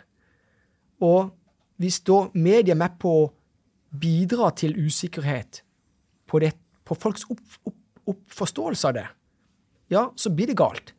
[1.01, 1.29] Og
[1.77, 3.31] hvis da media er med på å
[4.01, 5.61] bidra til usikkerhet
[6.27, 6.53] på, det,
[6.85, 9.07] på folks opp, opp, opp, av det,
[9.93, 10.93] ja, så blir det galt.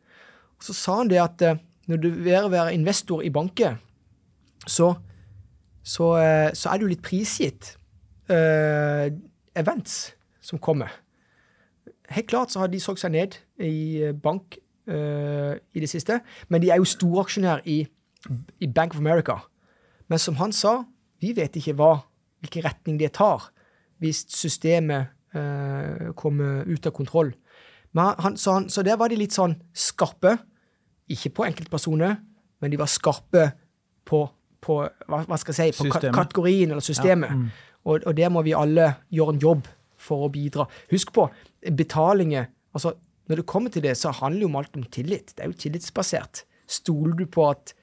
[0.57, 3.77] Og så sa han det at uh, når du vil være investor i banker,
[4.67, 4.93] så,
[5.83, 7.75] så, uh, så er du litt prisgitt
[8.31, 9.07] uh,
[9.57, 10.91] events som kommer.
[12.09, 16.69] Helt klart så har de solgt seg ned i bank i det siste, men de
[16.71, 17.81] er jo storaksjonær i,
[18.63, 19.33] i Bank of America.
[20.07, 20.85] Men som han sa,
[21.19, 21.89] vi vet ikke hva
[22.43, 23.49] hvilken retning det tar
[24.01, 27.31] hvis systemet eh, kommer ut av kontroll.
[27.97, 30.35] Han, så, han, så, der var de litt sånn skarpe.
[31.09, 32.17] Ikke på enkeltpersoner,
[32.61, 33.47] men de var skarpe
[34.07, 34.19] på,
[34.61, 37.31] på hva, hva, skal jeg si, på kategorien eller systemet.
[37.31, 37.39] Ja.
[37.39, 37.49] Mm.
[37.87, 39.67] Og, og der må vi alle gjøre en jobb
[39.97, 40.67] for å bidra.
[40.91, 41.29] Husk på,
[41.73, 42.93] betalinger altså
[43.27, 45.33] Når det kommer til det, så handler det jo om alt om tillit.
[45.35, 46.45] Det er jo tillitsbasert.
[46.63, 47.73] Stoler du på at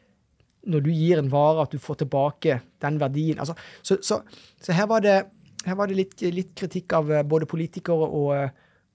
[0.67, 3.41] når du gir en vare, at du får tilbake den verdien.
[3.43, 4.21] Altså, så, så,
[4.61, 5.17] så, her var det,
[5.65, 8.51] her var det litt, litt, kritikk av eh, både politikere og, eh,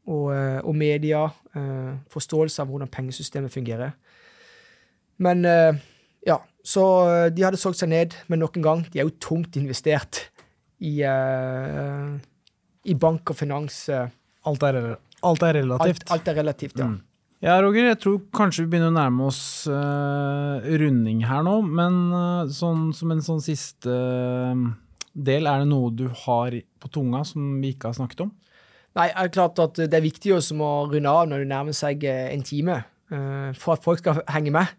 [0.09, 1.27] og, eh, og media.
[2.13, 3.95] Forståelse av hvordan pengesystemet fungerer.
[5.19, 6.83] Men ja, så
[7.33, 10.21] de hadde solgt seg ned, men nok en gang, de er jo tungt investert
[10.77, 12.13] i, uh,
[12.85, 13.81] i bank og finans.
[13.89, 14.79] alt, er,
[15.25, 16.05] alt er relativt.
[16.05, 16.87] Alt, alt er relativt, ja.
[16.87, 17.01] Mm.
[17.39, 21.53] Ja, Roger, jeg tror kanskje vi begynner å nærme oss uh, runding her nå.
[21.63, 24.65] Men uh, sånn, som en sånn siste uh,
[25.15, 28.33] del, er det noe du har på tunga som vi ikke har snakket om?
[28.99, 30.41] Nei, det er klart at det er viktig å
[30.91, 32.81] runde av når det nærmer seg en time,
[33.61, 34.71] for at folk skal henge med.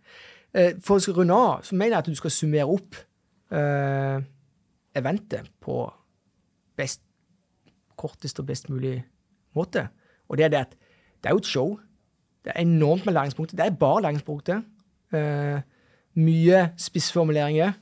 [0.83, 2.99] for å runde av, så mener jeg at du skal summere opp
[4.99, 5.77] eventet på
[6.77, 7.05] best,
[7.95, 8.97] kortest og best mulig
[9.55, 9.87] måte.
[10.27, 11.79] Og det er det at det er jo et show.
[12.45, 13.57] Det er enormt med læringspunkter.
[13.57, 14.63] Det er bare læringspunkter.
[15.13, 15.61] Uh,
[16.15, 17.73] mye spissformuleringer.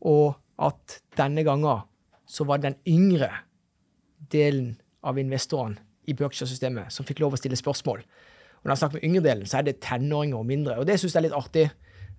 [0.00, 1.86] Og at denne gangen
[2.26, 3.30] så var det den yngre
[4.32, 5.76] delen av investorene
[6.08, 8.02] i Berkshire-systemet som fikk lov å stille spørsmål.
[8.62, 10.78] Og når jeg snakker med yngre delen, så er det tenåringer og mindre.
[10.78, 11.70] Og det syns jeg er litt artig.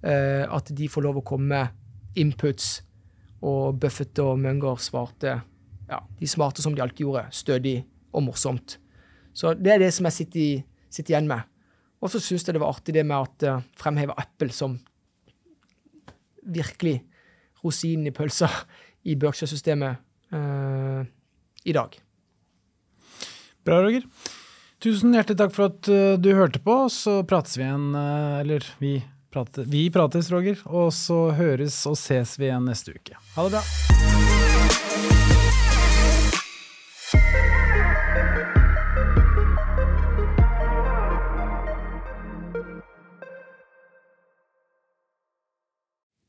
[0.03, 2.81] Uh, at de får lov å komme med inputs.
[3.43, 5.37] Og Buffett og Munger svarte
[5.89, 7.25] ja, de smarte som de alltid gjorde.
[7.31, 7.77] Stødig
[8.13, 8.77] og morsomt.
[9.33, 10.63] Så det er det som jeg sitter,
[10.93, 11.47] sitter igjen med.
[12.03, 14.75] Og så syns jeg det var artig det med at uh, fremheve Apple som
[16.43, 16.97] virkelig
[17.63, 18.49] rosinen i pølsa
[19.07, 20.01] i Berkshire-systemet
[20.35, 21.03] uh,
[21.63, 21.95] i dag.
[23.63, 24.03] Bra, Roger.
[24.83, 26.75] Tusen hjertelig takk for at uh, du hørte på.
[26.91, 28.97] Så prates vi igjen, uh, eller vi,
[29.31, 30.59] prater, vi prates, Roger.
[30.67, 33.15] Og så høres og ses vi igjen neste uke.
[33.37, 34.02] Ha det bra.